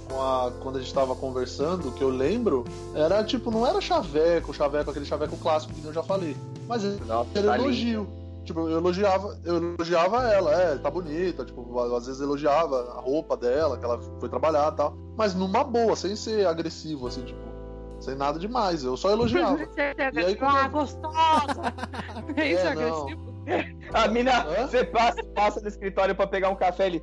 [0.08, 2.64] com a, quando a gente tava conversando, que eu lembro,
[2.94, 6.36] era tipo, não era chaveco, chaveco, aquele chaveco clássico que eu já falei.
[6.68, 7.68] Mas Nossa, era tá lindo.
[7.68, 8.08] elogio.
[8.44, 13.36] Tipo, eu elogiava, eu elogiava ela, é, tá bonita, tipo, às vezes elogiava a roupa
[13.36, 14.96] dela, que ela foi trabalhar e tal.
[15.16, 17.38] Mas numa boa, sem ser agressivo, assim, tipo,
[18.00, 18.82] sem nada demais.
[18.82, 19.58] Eu só elogiava.
[20.14, 21.74] E aí, quando ah, eu- gostosa!
[22.36, 23.29] É isso É, agressivo?
[23.92, 24.66] A mina, Hã?
[24.66, 27.02] você passa, passa no escritório pra pegar um café ele.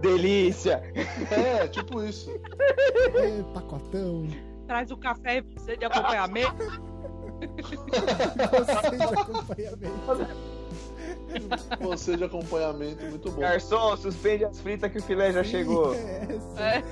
[0.00, 0.82] Delícia!
[1.30, 2.30] É, tipo isso.
[3.14, 4.28] É, pacotão.
[4.66, 6.64] Traz o café e você de acompanhamento.
[8.52, 10.54] Você de acompanhamento.
[11.80, 13.40] Você de acompanhamento, muito bom.
[13.40, 15.94] Garçom, suspende as fritas que o filé já chegou.
[15.94, 16.28] É,
[16.78, 16.82] É.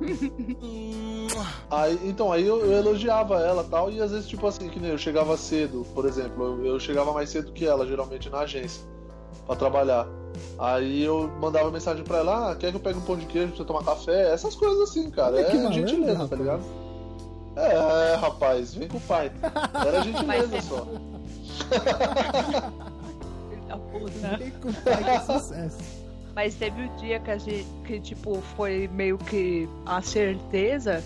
[1.70, 4.78] Aí, então, aí eu, eu elogiava ela e tal, e às vezes, tipo assim, que
[4.78, 8.40] nem eu chegava cedo, por exemplo, eu, eu chegava mais cedo que ela, geralmente na
[8.40, 8.84] agência,
[9.46, 10.06] pra trabalhar.
[10.58, 13.48] Aí eu mandava mensagem pra ela, ah, quer que eu pegue um pão de queijo
[13.48, 14.32] pra você tomar café?
[14.32, 15.40] Essas coisas assim, cara.
[15.40, 16.40] É malandro, gentileza, tá rapaz.
[16.40, 16.62] ligado?
[17.56, 19.32] É, rapaz, vem com o pai.
[19.86, 20.86] Era gentileza é- só.
[23.48, 24.36] Filho da puta.
[24.38, 26.03] Vem com pai que é sucesso.
[26.34, 31.02] Mas teve o dia que a gente, que tipo, foi meio que a certeza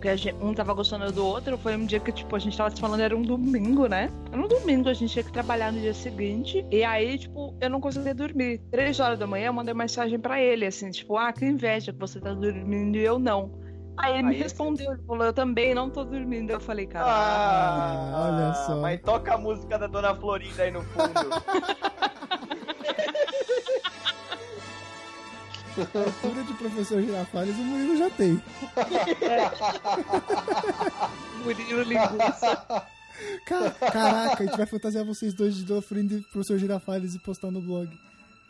[0.00, 1.58] que a gente, um tava gostando do outro.
[1.58, 4.10] Foi um dia que, tipo, a gente tava se falando, era um domingo, né?
[4.30, 6.64] Era um domingo, a gente tinha que trabalhar no dia seguinte.
[6.70, 8.58] E aí, tipo, eu não conseguia dormir.
[8.70, 11.98] Três horas da manhã, eu mandei mensagem pra ele, assim, tipo, ah, que inveja que
[11.98, 13.50] você tá dormindo e eu não.
[13.96, 16.50] Aí ele me Aí, respondeu, ele falou, eu também não tô dormindo.
[16.50, 17.04] Eu falei, cara.
[17.04, 18.76] Ah, olha só.
[18.76, 21.12] Mas toca a música da Dona Florinda aí no fundo.
[25.94, 28.42] A altura de professor Girafales o Murilo já tem.
[31.44, 32.86] Murilo linguiça.
[33.46, 37.50] Ca- Caraca, a gente vai fantasiar vocês dois de Dofrindo e professor Girafales e postar
[37.50, 37.88] no blog.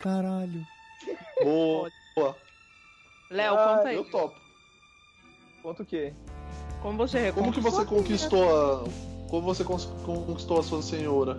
[0.00, 0.64] Caralho.
[1.42, 1.90] Boa.
[3.30, 3.96] Léo, Ah, conta aí.
[3.96, 4.34] Eu topo.
[5.62, 6.14] Conta o quê?
[6.82, 8.88] Como você Como que você conquistou a.
[9.28, 11.38] Como você conquistou a sua senhora?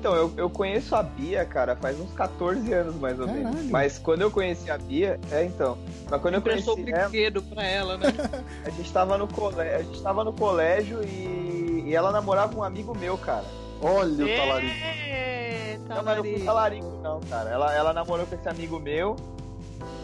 [0.00, 3.50] Então, eu, eu conheço a Bia, cara, faz uns 14 anos mais ou menos.
[3.52, 3.68] Caralho.
[3.70, 5.76] Mas quando eu conheci a Bia, é então.
[6.10, 8.06] Mas quando eu o conheci ela, brinquedo pra ela, né?
[8.64, 12.64] a gente tava no colégio, a gente tava no colégio e, e ela namorava um
[12.64, 13.44] amigo meu, cara.
[13.82, 14.36] Olha o É.
[14.36, 14.74] talarico.
[14.74, 16.44] Eita, Não, mas não fui Lari.
[16.46, 17.50] talarico, não, cara.
[17.50, 19.16] Ela, ela namorou com esse amigo meu.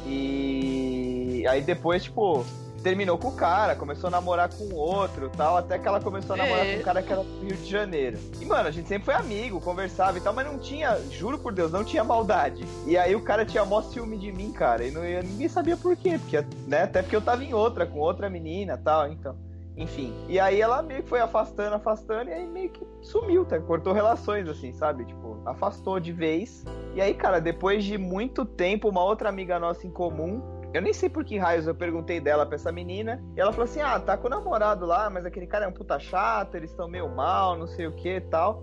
[0.04, 2.44] E aí depois, tipo,
[2.86, 6.36] terminou com o cara, começou a namorar com outro tal, até que ela começou a
[6.36, 6.74] namorar É.
[6.74, 8.16] com um cara que era do Rio de Janeiro.
[8.40, 11.52] E, mano, a gente sempre foi amigo, conversava e tal, mas não tinha, juro por
[11.52, 12.64] Deus, não tinha maldade.
[12.86, 15.76] E aí o cara tinha mó ciúme de mim, cara, e não, eu- ninguém sabia
[15.76, 19.34] por quê, porque, né, até porque eu tava em outra, com outra menina tal, então.
[19.76, 20.14] Enfim.
[20.28, 23.58] E aí ela meio que foi afastando, afastando, e aí meio que sumiu, tá?
[23.60, 25.04] Cortou relações, assim, sabe?
[25.04, 26.64] Tipo, afastou de vez.
[26.94, 30.40] E aí, cara, depois de muito tempo, uma outra amiga nossa em comum,
[30.74, 33.64] eu nem sei por que raios eu perguntei dela pra essa menina, e ela falou
[33.64, 36.70] assim: ah, tá com o namorado lá, mas aquele cara é um puta chato, eles
[36.70, 38.62] estão meio mal, não sei o que e tal.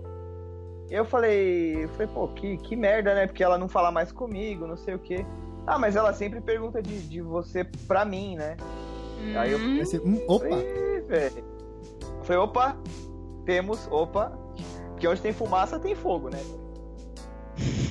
[0.90, 3.26] Eu falei, eu falei, pô, que, que merda, né?
[3.26, 5.24] Porque ela não fala mais comigo, não sei o que.
[5.66, 8.56] Ah, mas ela sempre pergunta de, de você pra mim, né?
[9.36, 10.46] Aí eu- Hum, ser, hum, opa!
[10.56, 11.44] Ih, velho.
[12.18, 12.76] Eu falei, opa,
[13.46, 14.38] temos, opa.
[14.90, 16.38] Porque onde tem fumaça tem fogo, né?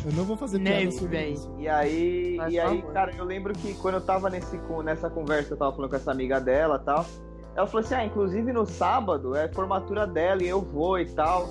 [0.06, 1.50] Eu não vou fazer piada sobre isso.
[1.58, 2.94] E aí, e aí favor.
[2.94, 6.12] cara, eu lembro que quando eu tava nesse, nessa conversa, eu tava falando com essa
[6.12, 7.06] amiga dela e tal.
[7.56, 11.48] Ela falou assim: ah, inclusive no sábado é formatura dela e eu vou e tal.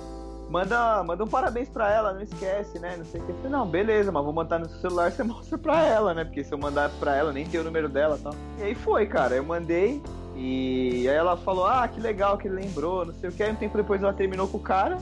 [0.49, 2.95] Manda, manda um parabéns pra ela, não esquece, né?
[2.95, 3.31] Não sei o que.
[3.31, 6.23] Eu falei, não, beleza, mas vou mandar no seu celular você mostra pra ela, né?
[6.23, 8.35] Porque se eu mandar pra ela, eu nem tenho o número dela e tal.
[8.59, 9.35] E aí foi, cara.
[9.35, 10.01] Eu mandei
[10.35, 13.41] e aí ela falou: ah, que legal que ele lembrou, não sei o que.
[13.41, 14.97] Aí um tempo depois ela terminou com o cara.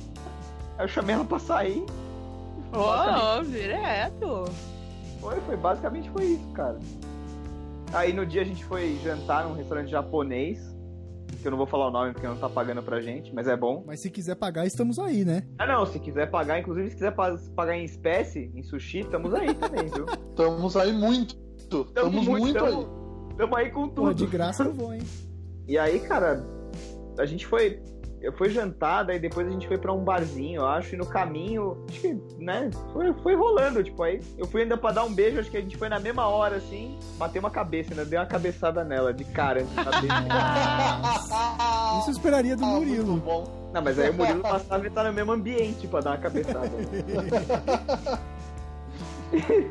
[0.77, 1.85] Aí eu chamei ela pra sair.
[2.73, 4.45] Ó, direto.
[5.19, 6.79] Foi, foi, basicamente foi isso, cara.
[7.93, 10.59] Aí no dia a gente foi jantar num restaurante japonês,
[11.41, 13.55] que eu não vou falar o nome porque não tá pagando pra gente, mas é
[13.57, 13.83] bom.
[13.85, 15.43] Mas se quiser pagar, estamos aí, né?
[15.59, 19.33] Ah não, se quiser pagar, inclusive se quiser pa- pagar em espécie, em sushi, estamos
[19.33, 20.05] aí também, viu?
[20.31, 21.35] Estamos aí muito.
[21.59, 22.71] Estamos muito, aí.
[22.71, 24.31] tamo, tamo aí com Pô, de tudo.
[24.31, 25.01] graça eu vou, hein?
[25.67, 26.43] E aí, cara,
[27.19, 27.81] a gente foi.
[28.21, 31.07] Eu fui jantar, daí depois a gente foi pra um barzinho, eu acho, e no
[31.07, 35.11] caminho, acho que, né, foi, foi rolando, tipo, aí eu fui ainda pra dar um
[35.11, 38.19] beijo, acho que a gente foi na mesma hora, assim, bateu uma cabeça, ainda dei
[38.19, 39.73] uma cabeçada nela, de cara, antes.
[42.01, 43.07] Isso eu esperaria do Ah, Murilo.
[43.07, 43.71] muito bom.
[43.73, 46.69] Não, mas aí o Murilo passava e tá no mesmo ambiente pra dar uma cabeçada.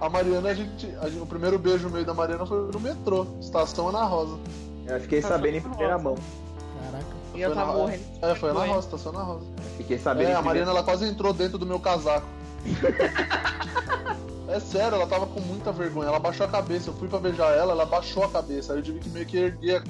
[0.00, 2.80] A Mariana, a gente, a gente- O primeiro beijo no meio da Mariana foi no
[2.80, 4.38] metrô, estação Ana Rosa.
[4.86, 6.14] Eu fiquei sabendo em primeira mão.
[6.82, 7.19] Caraca.
[7.34, 8.02] E eu Foi tava na- morrendo.
[8.22, 8.68] É, foi Ana Foi.
[8.68, 9.44] Rosa, estação Ana Rosa.
[9.76, 12.26] Fiquei sabendo É, a Mariana ela quase entrou dentro do meu casaco.
[14.48, 16.08] É sério, ela tava com muita vergonha.
[16.08, 16.90] Ela baixou a cabeça.
[16.90, 18.72] Eu fui pra beijar ela, ela baixou a cabeça.
[18.72, 19.80] Aí eu tive que meio que erguer,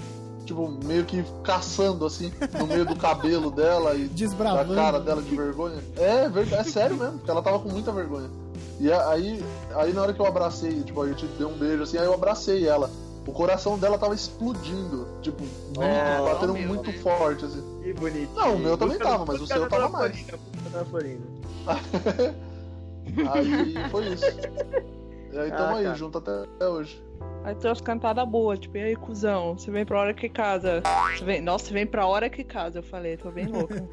[0.45, 4.75] tipo, meio que caçando assim, no meio do cabelo dela e da Desbravando.
[4.75, 5.83] cara dela de vergonha.
[5.97, 8.29] É, verdade, é sério mesmo, porque ela tava com muita vergonha.
[8.79, 9.43] E aí,
[9.77, 12.13] aí na hora que eu abracei, tipo, a gente deu um beijo assim, aí eu
[12.13, 12.91] abracei ela.
[13.27, 16.99] O coração dela tava explodindo, tipo, muito, É, batendo meu, muito né?
[16.99, 17.63] forte, assim.
[17.83, 18.35] Que bonitinho.
[18.35, 20.27] Não, o meu também Busca- tava, mas o seu tava mais.
[20.89, 21.27] Florinda.
[23.33, 24.25] Aí foi isso.
[25.33, 25.97] E aí tamo Ah, aí, cara.
[25.97, 27.03] junto até, até hoje.
[27.45, 30.83] Aí tem umas cantadas boas, tipo, e aí, cuzão, você vem pra hora que casa.
[31.17, 31.41] Você vem...
[31.41, 33.85] Nossa, você vem pra hora que casa, eu falei, tô bem louca.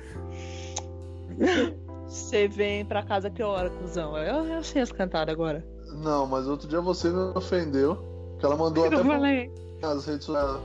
[2.08, 4.18] Você vem pra casa que hora, cuzão?
[4.18, 5.66] Eu, eu sei as cantadas agora.
[5.92, 7.98] Não, mas outro dia você me ofendeu.
[8.40, 9.52] Que ela mandou até Eu pro- falei.
[9.82, 10.60] nas redes sociais.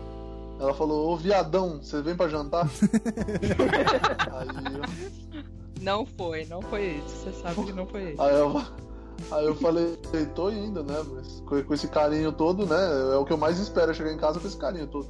[0.61, 2.69] Ela falou, ô viadão, você vem pra jantar?
[4.33, 5.43] aí, eu,
[5.81, 7.09] Não foi, não foi isso.
[7.25, 8.23] Você sabe que não foi isso.
[8.23, 8.63] aí, eu,
[9.33, 9.99] aí eu falei,
[10.35, 11.03] tô indo, né?
[11.15, 12.77] Mas com, com esse carinho todo, né?
[13.13, 15.09] É o que eu mais espero, é chegar em casa com esse carinho todo.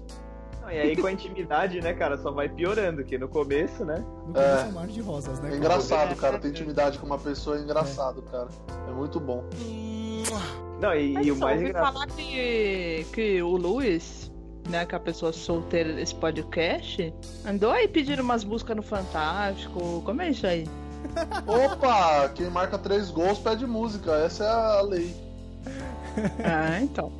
[0.63, 4.03] Não, e aí com a intimidade, né, cara, só vai piorando, que no começo, né?
[4.29, 5.53] No começo é um mar de rosas, né?
[5.53, 6.37] É engraçado, É, cara.
[6.37, 6.51] é, Ter é.
[6.53, 8.49] intimidade com uma pessoa é engraçado, cara.
[8.89, 9.45] É muito bom.
[10.81, 11.93] Não, e, Mas e o mais ouvi engraçado.
[11.93, 14.31] falar que, que o Luiz,
[14.69, 17.15] né, que é a pessoa solteira desse podcast,
[17.47, 20.03] andou aí pedindo umas buscas no Fantástico.
[20.05, 20.69] Como é isso aí?
[21.47, 24.13] Opa, quem marca três gols pede música.
[24.13, 25.15] Essa é a lei.
[26.45, 27.13] Ah, então.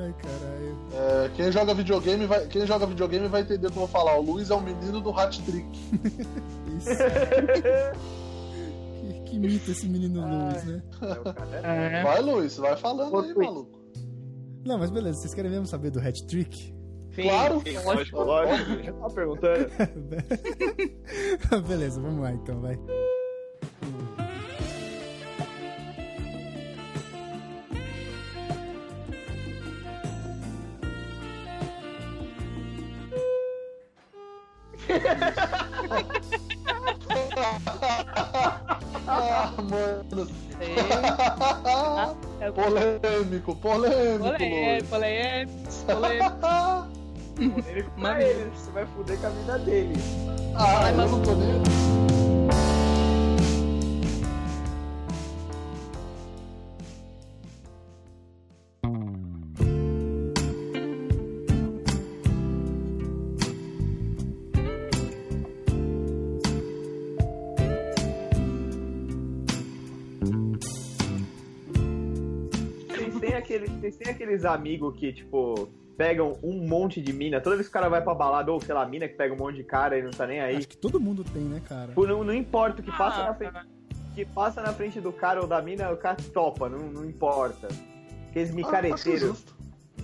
[0.00, 0.78] Ai, caralho.
[0.92, 4.16] É, quem joga videogame vai, quem joga videogame vai entender o que eu vou falar.
[4.18, 5.66] O Luiz é o menino do hat trick.
[6.78, 6.90] Isso.
[9.38, 10.82] mito esse menino Luiz, né?
[11.62, 12.02] É.
[12.02, 13.46] Vai, Luiz, vai falando Ô, aí, Luiz.
[13.48, 13.78] maluco.
[14.64, 16.74] Não, mas beleza, vocês querem mesmo saber do hat trick?
[17.14, 17.62] Sim, Claro.
[17.66, 18.82] sim, lógico, lógico.
[18.82, 19.70] Já tava perguntando.
[21.66, 22.78] beleza, vamos lá então, vai.
[39.38, 40.28] Ah, mano.
[42.40, 47.68] É, polêmico, polêmico, Polêmico, polêmico, polêmico.
[47.68, 48.24] Ele com Mami.
[48.24, 49.94] ele, você vai fuder com a vida dele.
[50.56, 51.62] Ah, eu não tô nem.
[74.28, 78.02] Aqueles amigos que, tipo, pegam um monte de mina, toda vez que o cara vai
[78.02, 80.26] pra balada, ou sei lá, mina que pega um monte de cara e não tá
[80.26, 80.56] nem aí.
[80.56, 81.88] Acho que todo mundo tem, né, cara?
[81.88, 83.54] Tipo, não, não importa o que passa Ah, na frente.
[84.14, 87.68] que passa na frente do cara ou da mina, o cara topa, não, não importa.
[88.30, 89.20] Aqueles Ah, micareteiros.
[89.28, 89.56] justo.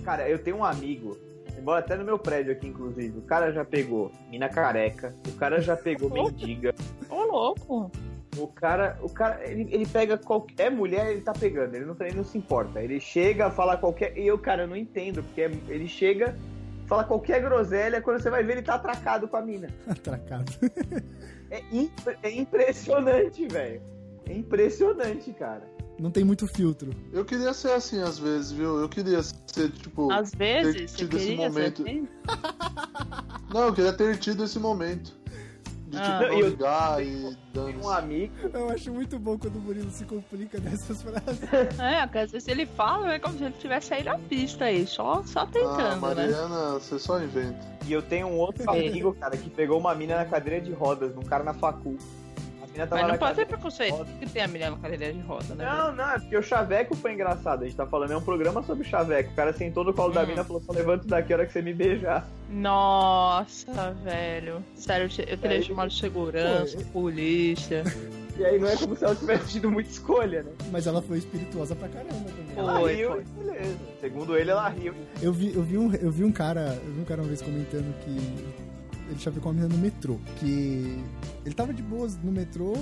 [0.03, 1.17] Cara, eu tenho um amigo,
[1.57, 5.61] embora até no meu prédio aqui, inclusive, o cara já pegou mina careca, o cara
[5.61, 6.73] já pegou mendiga,
[7.09, 7.91] Ô, louco.
[8.37, 12.15] O cara, o cara, ele, ele pega qualquer mulher, ele tá pegando, ele não, ele
[12.15, 12.81] não se importa.
[12.81, 14.17] Ele chega, fala qualquer.
[14.17, 16.37] E eu, cara, eu não entendo, porque é- ele chega,
[16.87, 19.67] fala qualquer groselha, quando você vai ver, ele tá atracado com a mina.
[19.87, 20.51] Atracado.
[21.51, 23.79] É, impre- é impressionante, velho.
[24.27, 25.61] É impressionante, cara.
[25.99, 26.89] Não tem muito filtro.
[27.13, 28.79] Eu queria ser assim às vezes, viu?
[28.79, 30.11] Eu queria ser, tipo.
[30.11, 31.83] Às vezes, você tido esse momento.
[31.83, 32.07] assim?
[33.53, 35.15] Não, eu queria ter tido esse momento.
[35.95, 36.19] De Ah.
[36.19, 37.83] tipo, Não, e não eu- ligar e dando.
[37.85, 38.33] um amigo.
[38.53, 41.39] Eu acho muito bom quando o Murilo se complica dessas frases.
[41.79, 44.85] É, porque às vezes ele fala, é como se ele tivesse aí na pista aí,
[44.85, 45.95] só, só Ah, tentando, né?
[45.95, 47.59] Mariana, você só inventa.
[47.87, 51.13] E eu tenho um outro amigo, cara, que pegou uma mina na cadeira de rodas,
[51.15, 51.97] num cara na facul.
[52.77, 54.05] Mas não pode cadeira- preconceito.
[54.19, 55.65] Que tem a mulher na cadeira de roda, né?
[55.65, 57.61] Não, não, é porque o Chaveco foi engraçado.
[57.63, 59.31] A gente tá falando, é um programa sobre Chaveco.
[59.31, 60.27] O cara sentou no colo da Hum.
[60.27, 62.27] mina e falou: só levanta daqui a hora que você me beijar.
[62.49, 64.63] Nossa, velho.
[64.75, 67.83] Sério, eu teria Aí- chamado de segurança, Pô, polícia.
[68.37, 70.51] E aí não é como se ela tivesse tido muita escolha, né?
[70.71, 72.57] Mas ela foi espirituosa pra caramba também.
[72.57, 73.23] Ela Foi, riu foi.
[73.23, 73.77] beleza.
[74.01, 74.93] Segundo ele, ela riu.
[75.21, 76.77] Eu vi, eu, vi um, eu vi um cara.
[76.85, 78.17] Eu vi um cara uma vez comentando que
[79.09, 80.17] ele chavecou uma menina no metrô.
[80.39, 81.03] Que
[81.45, 82.73] ele tava de boas no metrô.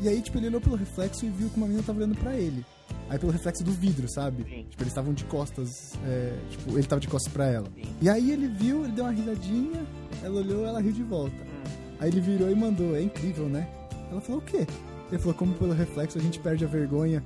[0.00, 2.34] E aí, tipo, ele olhou pelo reflexo e viu que uma menina tava olhando pra
[2.36, 2.64] ele.
[3.08, 4.44] Aí pelo reflexo do vidro, sabe?
[4.44, 4.66] Sim.
[4.70, 5.92] Tipo, eles estavam de costas.
[6.06, 7.66] é, tipo, ele tava de costas pra ela.
[7.74, 7.82] Sim.
[8.00, 9.84] E aí ele viu, ele deu uma risadinha,
[10.22, 11.34] ela olhou, ela riu de volta.
[11.42, 11.70] Hum.
[11.98, 13.68] Aí ele virou e mandou, é incrível, né?
[14.10, 14.66] Ela falou o quê?
[15.10, 17.22] Ele falou, como pelo reflexo a gente perde a vergonha.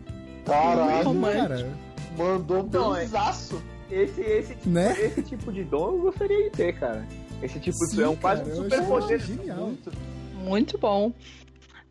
[0.47, 1.49] Caralho, romântico.
[1.49, 1.71] cara,
[2.19, 3.63] mandou Não, é- benzaço.
[3.91, 4.99] Esse, esse, tipo, né?
[4.99, 7.07] esse tipo de dom eu gostaria de ter, cara.
[7.45, 9.21] Esse tipo de Sim, é um quase cara, eu super poder.
[9.21, 9.59] Genial.
[9.59, 9.93] Muito.
[10.35, 11.13] Muito bom.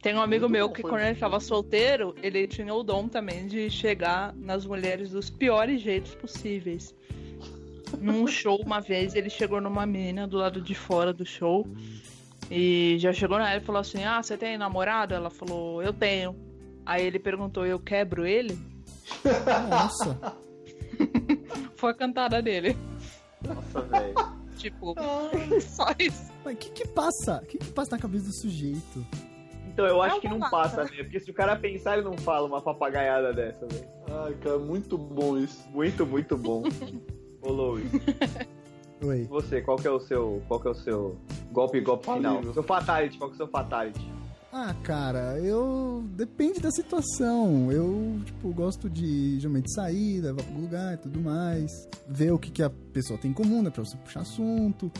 [0.01, 1.39] Tem um amigo Muito meu bom, que quando ele muito tava bom.
[1.39, 6.93] solteiro, ele tinha o dom também de chegar nas mulheres dos piores jeitos possíveis.
[7.99, 11.67] Num show, uma vez, ele chegou numa menina do lado de fora do show.
[12.49, 15.13] E já chegou na ela e falou assim: Ah, você tem namorado?
[15.13, 16.35] Ela falou, eu tenho.
[16.85, 18.57] Aí ele perguntou, eu quebro ele?
[19.69, 20.19] Nossa.
[21.77, 22.75] Foi a cantada dele.
[23.41, 24.42] Nossa, velho.
[24.53, 24.95] Tipo,
[25.61, 26.31] só isso.
[26.43, 27.41] Mas o que que passa?
[27.43, 29.05] O que que passa na cabeça do sujeito?
[29.67, 30.89] Então eu acho É que não passa, né?
[30.97, 33.87] Porque se o cara pensar, ele não fala uma papagaiada dessa, velho.
[34.25, 35.67] Ai, cara, muito bom isso.
[35.71, 36.63] Muito, muito bom.
[37.41, 37.85] Ô, Louis,
[39.03, 39.23] Oi.
[39.23, 40.41] você, qual que é o seu.
[40.47, 41.17] Qual que é o seu
[41.51, 42.41] golpe golpe final?
[42.53, 44.12] Seu fatality, qual que é o seu fatality?
[44.55, 46.03] Ah, cara, eu.
[46.15, 47.71] Depende da situação.
[47.71, 51.71] Eu, tipo, gosto de geralmente sair, levar pro lugar e tudo mais.
[52.07, 53.71] Ver o que, que a pessoa tem em comum, né?
[53.71, 54.91] Pra você puxar assunto.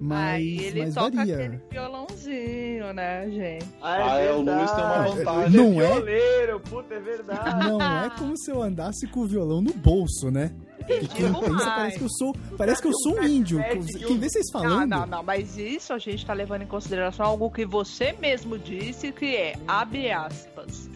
[0.00, 1.34] Mas, Aí ele mas toca varia.
[1.34, 3.66] aquele violãozinho, né, gente?
[3.80, 5.16] Ah, é, o Luiz tem uma verdade.
[5.24, 5.56] vantagem.
[5.60, 5.86] Não é?
[5.94, 7.68] Violeiro, puta, é verdade.
[7.68, 10.52] Não é como se eu andasse com o violão no bolso, né?
[10.88, 12.36] E quem pensa parece que eu sou.
[12.56, 13.58] Parece que eu sou um índio.
[14.06, 14.88] Quem vê vocês Não, falando.
[14.90, 19.12] não, não, mas isso a gente tá levando em consideração algo que você mesmo disse,
[19.12, 20.90] que é, abre aspas.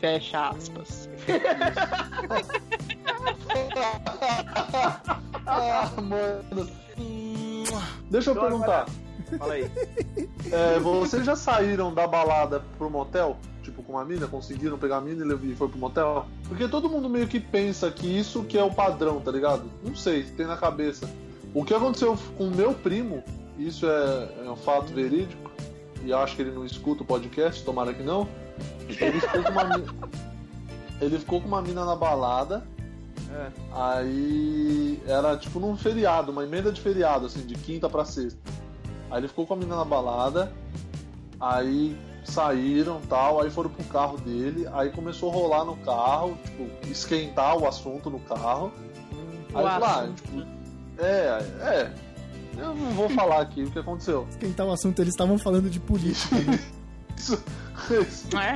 [0.00, 1.08] Fecha aspas.
[5.46, 6.68] Ah, mano.
[8.10, 8.86] Deixa eu Então, perguntar.
[9.38, 9.70] Fala aí.
[10.50, 13.36] É, vocês já saíram da balada pro motel?
[13.62, 14.26] Tipo, com uma mina?
[14.26, 16.26] Conseguiram pegar a mina e foi pro motel?
[16.48, 19.70] Porque todo mundo meio que pensa que isso que é o padrão, tá ligado?
[19.84, 21.08] Não sei, tem na cabeça.
[21.54, 23.22] O que aconteceu com o meu primo,
[23.58, 25.50] isso é, é um fato verídico,
[26.04, 28.26] e acho que ele não escuta o podcast, tomara que não.
[28.88, 29.94] Ele ficou com uma mina.
[31.00, 32.62] Ele ficou com uma mina na balada,
[33.32, 33.50] É.
[33.72, 38.38] Aí era tipo num feriado, uma emenda de feriado, assim, de quinta pra sexta.
[39.10, 40.52] Aí ele ficou com a menina na balada,
[41.40, 41.96] aí
[42.30, 47.56] saíram tal, aí foram pro carro dele, aí começou a rolar no carro, tipo, esquentar
[47.58, 48.72] o assunto no carro.
[49.54, 50.46] Aí O eu falei, ah, tipo,
[50.98, 51.92] é, é.
[52.56, 54.26] Eu não vou falar aqui o que aconteceu.
[54.30, 56.36] Esquentar o assunto, eles estavam falando de política.
[56.36, 56.58] né?
[57.16, 57.42] Isso,
[57.90, 58.34] isso.
[58.38, 58.52] É,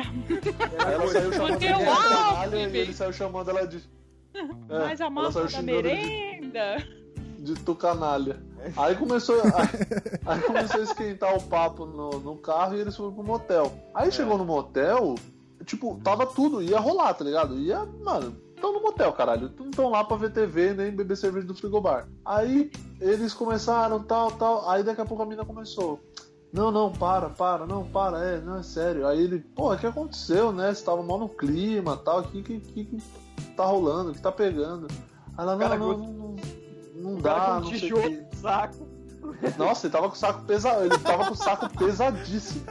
[0.87, 2.79] Aí ela saiu chamando Porque ele bebê.
[2.79, 3.83] ele saiu chamando ela de.
[4.71, 6.77] É, mais a massa da ele de merenda.
[7.45, 8.43] De tu canalha.
[8.77, 9.51] Aí começou, aí,
[10.25, 13.71] aí começou a esquentar o papo no, no carro e eles foram pro motel.
[13.95, 15.15] Aí chegou no motel,
[15.65, 17.59] tipo, tava tudo, ia rolar, tá ligado?
[17.59, 19.53] Ia, mano, tão no motel, caralho.
[19.59, 22.09] Não tão lá pra ver TV nem beber cerveja do frigobar.
[22.25, 24.69] Aí eles começaram, tal, tal.
[24.71, 26.01] Aí daqui a pouco a mina começou.
[26.51, 29.07] Não, não, para, para, não, para, é, não, é sério.
[29.07, 30.73] Aí ele, pô, o que aconteceu, né?
[30.73, 33.03] Você tava mal no clima tal, o que, que, que, que
[33.57, 34.87] tá rolando, o que tá pegando?
[35.37, 36.37] Aí ela, não, cara não, não, não,
[37.05, 38.89] não dá, não sei o no saco.
[39.59, 42.65] Nossa, ele tava com o saco pesado, ele tava com o saco pesadíssimo.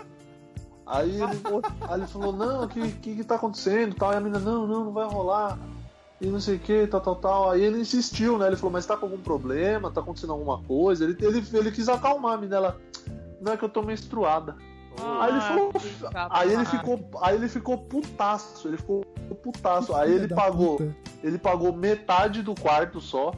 [0.86, 1.42] Aí ele,
[1.88, 3.96] aí ele falou, não, o que, que que tá acontecendo?
[3.96, 4.12] Tal.
[4.12, 5.60] E a menina, não, não, não vai rolar.
[6.20, 7.52] E não sei o que, tal, tal, tal.
[7.52, 8.48] Aí ele insistiu, né?
[8.48, 9.92] Ele falou, mas tá com algum problema?
[9.92, 11.04] Tá acontecendo alguma coisa?
[11.04, 12.82] Ele, ele, ele quis acalmar a menina, ela,
[13.40, 14.56] não é que eu tô menstruada.
[15.20, 15.72] Aí ele falou,
[16.14, 19.04] Ah, que aí ele ficou, aí ele ficou putaço, ele ficou
[19.44, 19.94] putaço.
[19.96, 20.80] Aí ele pagou,
[21.24, 23.32] ele pagou metade do quarto só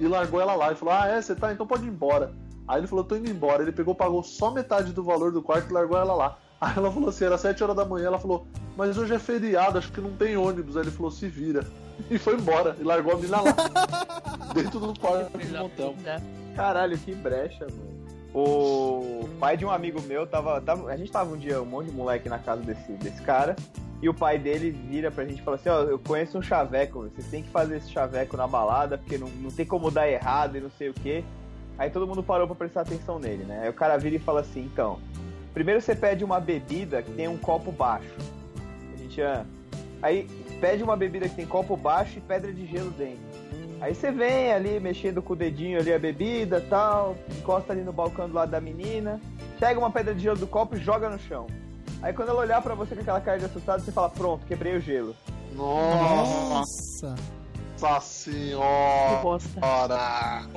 [0.00, 0.72] e largou ela lá.
[0.72, 1.52] E falou: Ah, é, você tá?
[1.52, 2.32] Então pode ir embora.
[2.68, 3.62] Aí ele falou: tô indo embora.
[3.62, 6.38] Ele pegou, pagou só metade do valor do quarto e largou ela lá.
[6.60, 8.06] Aí ela falou assim: era 7 horas da manhã.
[8.06, 10.76] Ela falou: Mas hoje é feriado, acho que não tem ônibus.
[10.76, 11.64] Aí ele falou: Se vira.
[12.10, 12.76] E foi embora.
[12.78, 13.54] E largou a mina lá.
[14.52, 15.94] dentro do quarto do motel.
[16.54, 17.95] Caralho, que brecha, mano.
[18.38, 20.90] O pai de um amigo meu tava, tava.
[20.90, 23.56] A gente tava um dia, um monte de moleque na casa desse, desse cara.
[24.02, 27.04] E o pai dele vira pra gente e fala assim: Ó, eu conheço um chaveco,
[27.04, 30.58] vocês têm que fazer esse chaveco na balada, porque não, não tem como dar errado
[30.58, 31.24] e não sei o quê.
[31.78, 33.60] Aí todo mundo parou pra prestar atenção nele, né?
[33.62, 35.00] Aí o cara vira e fala assim: então,
[35.54, 38.14] primeiro você pede uma bebida que tem um copo baixo.
[38.92, 39.22] A gente.
[39.22, 39.46] ah,
[40.02, 40.28] Aí
[40.60, 43.25] pede uma bebida que tem copo baixo e pedra de gelo dentro.
[43.80, 47.92] Aí você vem ali mexendo com o dedinho ali a bebida tal, encosta ali no
[47.92, 49.20] balcão do lado da menina,
[49.60, 51.46] pega uma pedra de gelo do copo e joga no chão.
[52.02, 54.76] Aí quando ela olhar pra você com aquela cara de assustado, você fala, pronto, quebrei
[54.76, 55.14] o gelo.
[55.54, 56.54] Nossa
[57.04, 57.14] Nossa.
[57.76, 59.20] Que senhora!
[59.22, 59.60] bosta.
[59.60, 60.48] Caralho,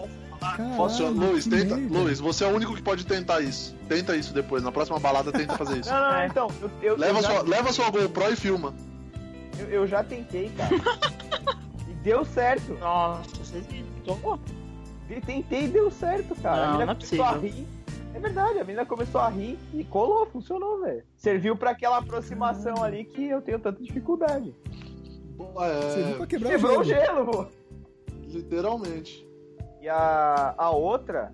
[0.77, 1.75] Posso, Luiz, tenta.
[1.75, 3.75] Luiz, você é o único que pode tentar isso.
[3.89, 4.63] Tenta isso depois.
[4.63, 5.89] Na próxima balada, tenta fazer isso.
[5.89, 6.27] Não, não, não, É.
[6.27, 8.73] então, eu, eu, Leva eu, já, sua, leva sua GoPro e filma.
[9.59, 10.69] eu, eu já tentei, cara.
[12.03, 12.73] deu certo.
[12.75, 14.39] Nossa, você tentou?
[15.09, 16.55] E tentei e deu certo, cara.
[16.55, 17.49] a Não, menina não é começou a possível.
[17.57, 17.67] rir.
[18.13, 21.03] É verdade, a menina começou a rir e colou, funcionou, velho.
[21.15, 24.53] Serviu pra aquela aproximação ali que eu tenho tanta dificuldade.
[25.37, 27.05] Você viu pra É, quebrar Quebrou o gelo.
[27.05, 27.45] gelo, pô.
[28.27, 29.25] literalmente.
[29.81, 31.33] E a, a outra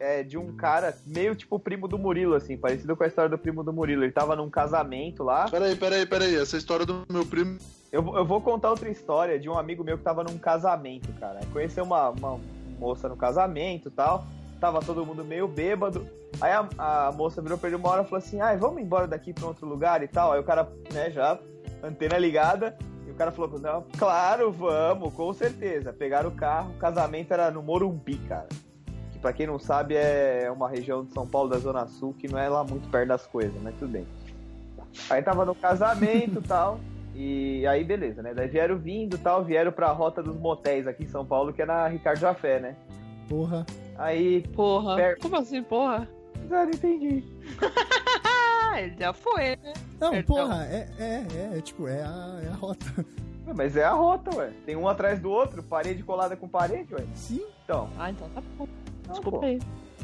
[0.00, 3.38] é de um cara meio tipo primo do Murilo, assim, parecido com a história do
[3.38, 4.02] primo do Murilo.
[4.04, 5.48] Ele tava num casamento lá.
[5.48, 6.34] Peraí, peraí, peraí.
[6.36, 7.58] Essa história do meu primo.
[7.94, 11.12] Eu, vou- eu vou contar outra história de um amigo meu que tava num casamento,
[11.20, 11.38] cara.
[11.52, 12.40] Conheceu uma, uma
[12.78, 14.24] moça no casamento e tal.
[14.60, 16.04] Tava todo mundo meio bêbado.
[16.40, 16.66] Aí a,
[17.08, 19.46] a moça virou pra ele uma hora e falou assim: Ai, vamos embora daqui pra
[19.46, 20.32] outro lugar e tal.
[20.32, 21.38] Aí o cara, né, já,
[21.84, 22.76] antena ligada.
[23.06, 25.92] E o cara falou: Não, claro, vamos, com certeza.
[25.92, 28.48] Pegaram o carro, o casamento era no Morumbi, cara.
[29.12, 32.26] Que pra quem não sabe é uma região de São Paulo da Zona Sul que
[32.26, 34.06] não é lá muito perto das coisas, mas tudo bem.
[35.08, 36.80] Aí tava no casamento e tal.
[37.14, 38.34] E aí, beleza, né?
[38.34, 41.62] Daí vieram vindo e tal, vieram pra rota dos motéis aqui em São Paulo, que
[41.62, 42.76] é na Ricardo Jafé, né?
[43.28, 43.64] Porra.
[43.96, 44.96] Aí, Porra.
[44.96, 46.08] Per- Como assim, porra?
[46.50, 47.22] ah, não entendi.
[48.72, 49.72] Ah, ele já foi, né?
[50.00, 50.36] Não, Perdão.
[50.36, 51.04] porra, é, é,
[51.54, 52.84] é, é, tipo, é a, é a rota.
[53.46, 54.50] Ué, Mas é a rota, ué.
[54.66, 57.04] Tem um atrás do outro, parede colada com parede, ué.
[57.14, 57.44] Sim.
[57.64, 58.66] Então, Ah, então tá bom.
[59.08, 59.44] Desculpa pô.
[59.44, 59.60] aí.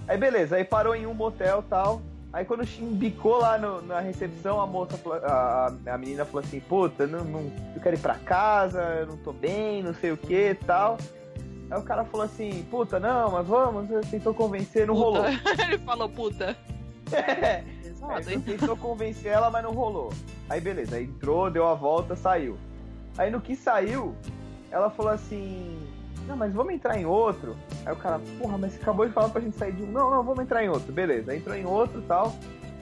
[0.07, 2.01] Aí beleza, aí parou em um motel e tal.
[2.33, 7.07] Aí quando embicou lá no- na recepção, a moça, a, a menina falou assim, puta,
[7.07, 10.51] não, não, eu quero ir pra casa, eu não tô bem, não sei o que
[10.51, 10.97] e tal.
[11.70, 15.24] Aí o cara falou assim, puta, não, mas vamos, tentou convencer, não rolou.
[15.24, 15.62] Puta.
[15.66, 16.57] ele falou puta.
[17.12, 17.64] É,
[18.09, 18.41] Aí hein?
[18.41, 20.12] tentou convencer ela, mas não rolou.
[20.49, 22.57] Aí beleza, aí entrou, deu a volta, saiu.
[23.18, 24.14] Aí no que saiu,
[24.70, 25.76] ela falou assim:
[26.31, 27.57] Não, mas vamos entrar em outro.
[27.85, 29.87] Aí o cara, porra, mas você acabou de falar pra gente sair de um.
[29.87, 30.93] Não, não, vamos entrar em outro.
[30.93, 32.37] Beleza, aí entrou em outro e tal.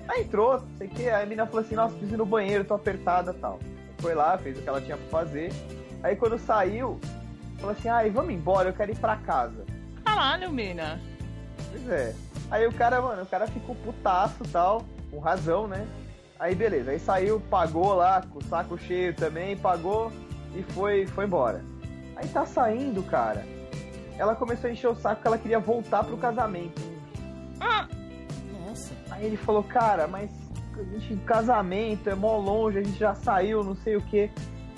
[0.07, 1.09] Aí entrou, não sei o que.
[1.09, 3.59] Aí a menina falou assim: Nossa, preciso ir no banheiro, tô apertada e tal.
[4.01, 5.51] Foi lá, fez o que ela tinha pra fazer.
[6.03, 7.01] Aí quando saiu,
[7.57, 9.65] falou assim: Ai, vamos embora, eu quero ir pra casa.
[10.05, 11.01] Caralho, mina.
[11.71, 12.15] Pois é.
[12.51, 15.87] Aí o cara, mano, o cara ficou putaço e tal, com razão, né?
[16.39, 20.13] Aí beleza, aí saiu, pagou lá, com o saco cheio também, pagou
[20.55, 21.65] e foi, foi embora.
[22.19, 23.47] Aí tá saindo, cara.
[24.19, 26.83] Ela começou a encher o saco que ela queria voltar pro casamento.
[28.67, 28.93] Nossa.
[29.09, 30.29] Aí ele falou, cara, mas
[30.77, 34.31] a gente, casamento é mó longe, a gente já saiu, não sei o que.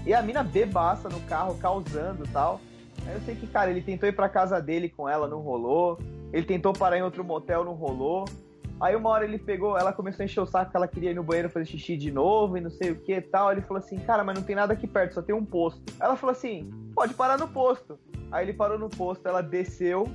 [0.04, 2.60] E a mina bebaça no carro, causando e tal.
[3.06, 5.98] Aí eu sei que, cara, ele tentou ir pra casa dele com ela, não rolou.
[6.34, 8.26] Ele tentou parar em outro motel, não rolou.
[8.80, 11.14] Aí uma hora ele pegou, ela começou a encher o saco que ela queria ir
[11.14, 13.52] no banheiro fazer xixi de novo e não sei o que e tal.
[13.52, 15.82] Ele falou assim, cara, mas não tem nada aqui perto, só tem um posto.
[16.00, 17.98] Ela falou assim, pode parar no posto.
[18.32, 20.08] Aí ele parou no posto, ela desceu,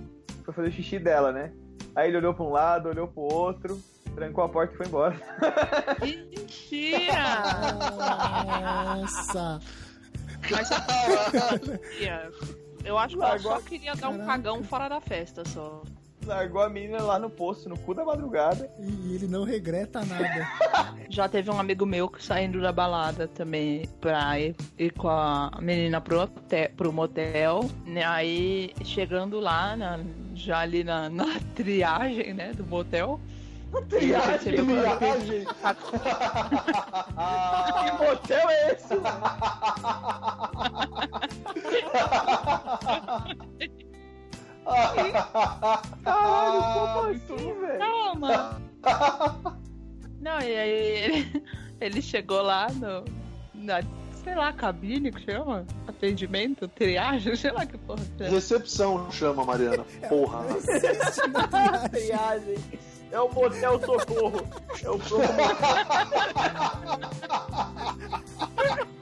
[0.44, 1.54] foi fazer o xixi dela, né?
[1.96, 3.80] Aí ele olhou pra um lado, olhou pro outro,
[4.16, 5.16] trancou a porta e foi embora.
[6.02, 7.14] Mentira!
[8.96, 9.60] Nossa.
[10.50, 10.70] Mas
[12.00, 12.66] eu?
[12.86, 15.84] Eu acho que ela só queria dar um cagão fora da festa só.
[16.26, 18.70] Largou a menina lá no posto, no cu da madrugada.
[18.80, 20.48] E ele não regreta nada.
[21.10, 25.52] Já teve um amigo meu que saindo da balada também pra ir, ir com a
[25.62, 27.70] menina pro, hotel, pro motel.
[27.86, 28.04] Né?
[28.04, 30.00] Aí chegando lá, na-
[30.34, 33.20] já ali na, na triagem, né, do motel.
[33.90, 35.46] Triagem, Viagem.
[37.84, 38.96] Que motel é esse?
[46.04, 47.80] Caralho, como assim, velho?
[47.80, 48.62] Calma!
[50.20, 51.44] Não, e aí ele,
[51.80, 53.06] ele chegou lá no.
[53.54, 53.82] Na,
[54.24, 55.66] sei lá, cabine que chama?
[55.88, 58.04] Atendimento, triagem, sei lá que porra.
[58.18, 58.30] que é.
[58.30, 59.86] Recepção chama, Mariana.
[60.10, 60.40] Porra.
[61.92, 62.58] Triagem.
[63.12, 64.42] É o motel socorro.
[64.84, 65.36] É o socorro.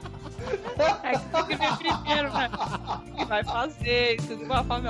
[1.02, 2.50] É que tem que ver primeiro, né?
[3.08, 4.46] O que vai fazer tudo.
[4.46, 4.82] Vai falar,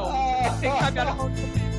[0.61, 1.74] tem que caminhar no documento.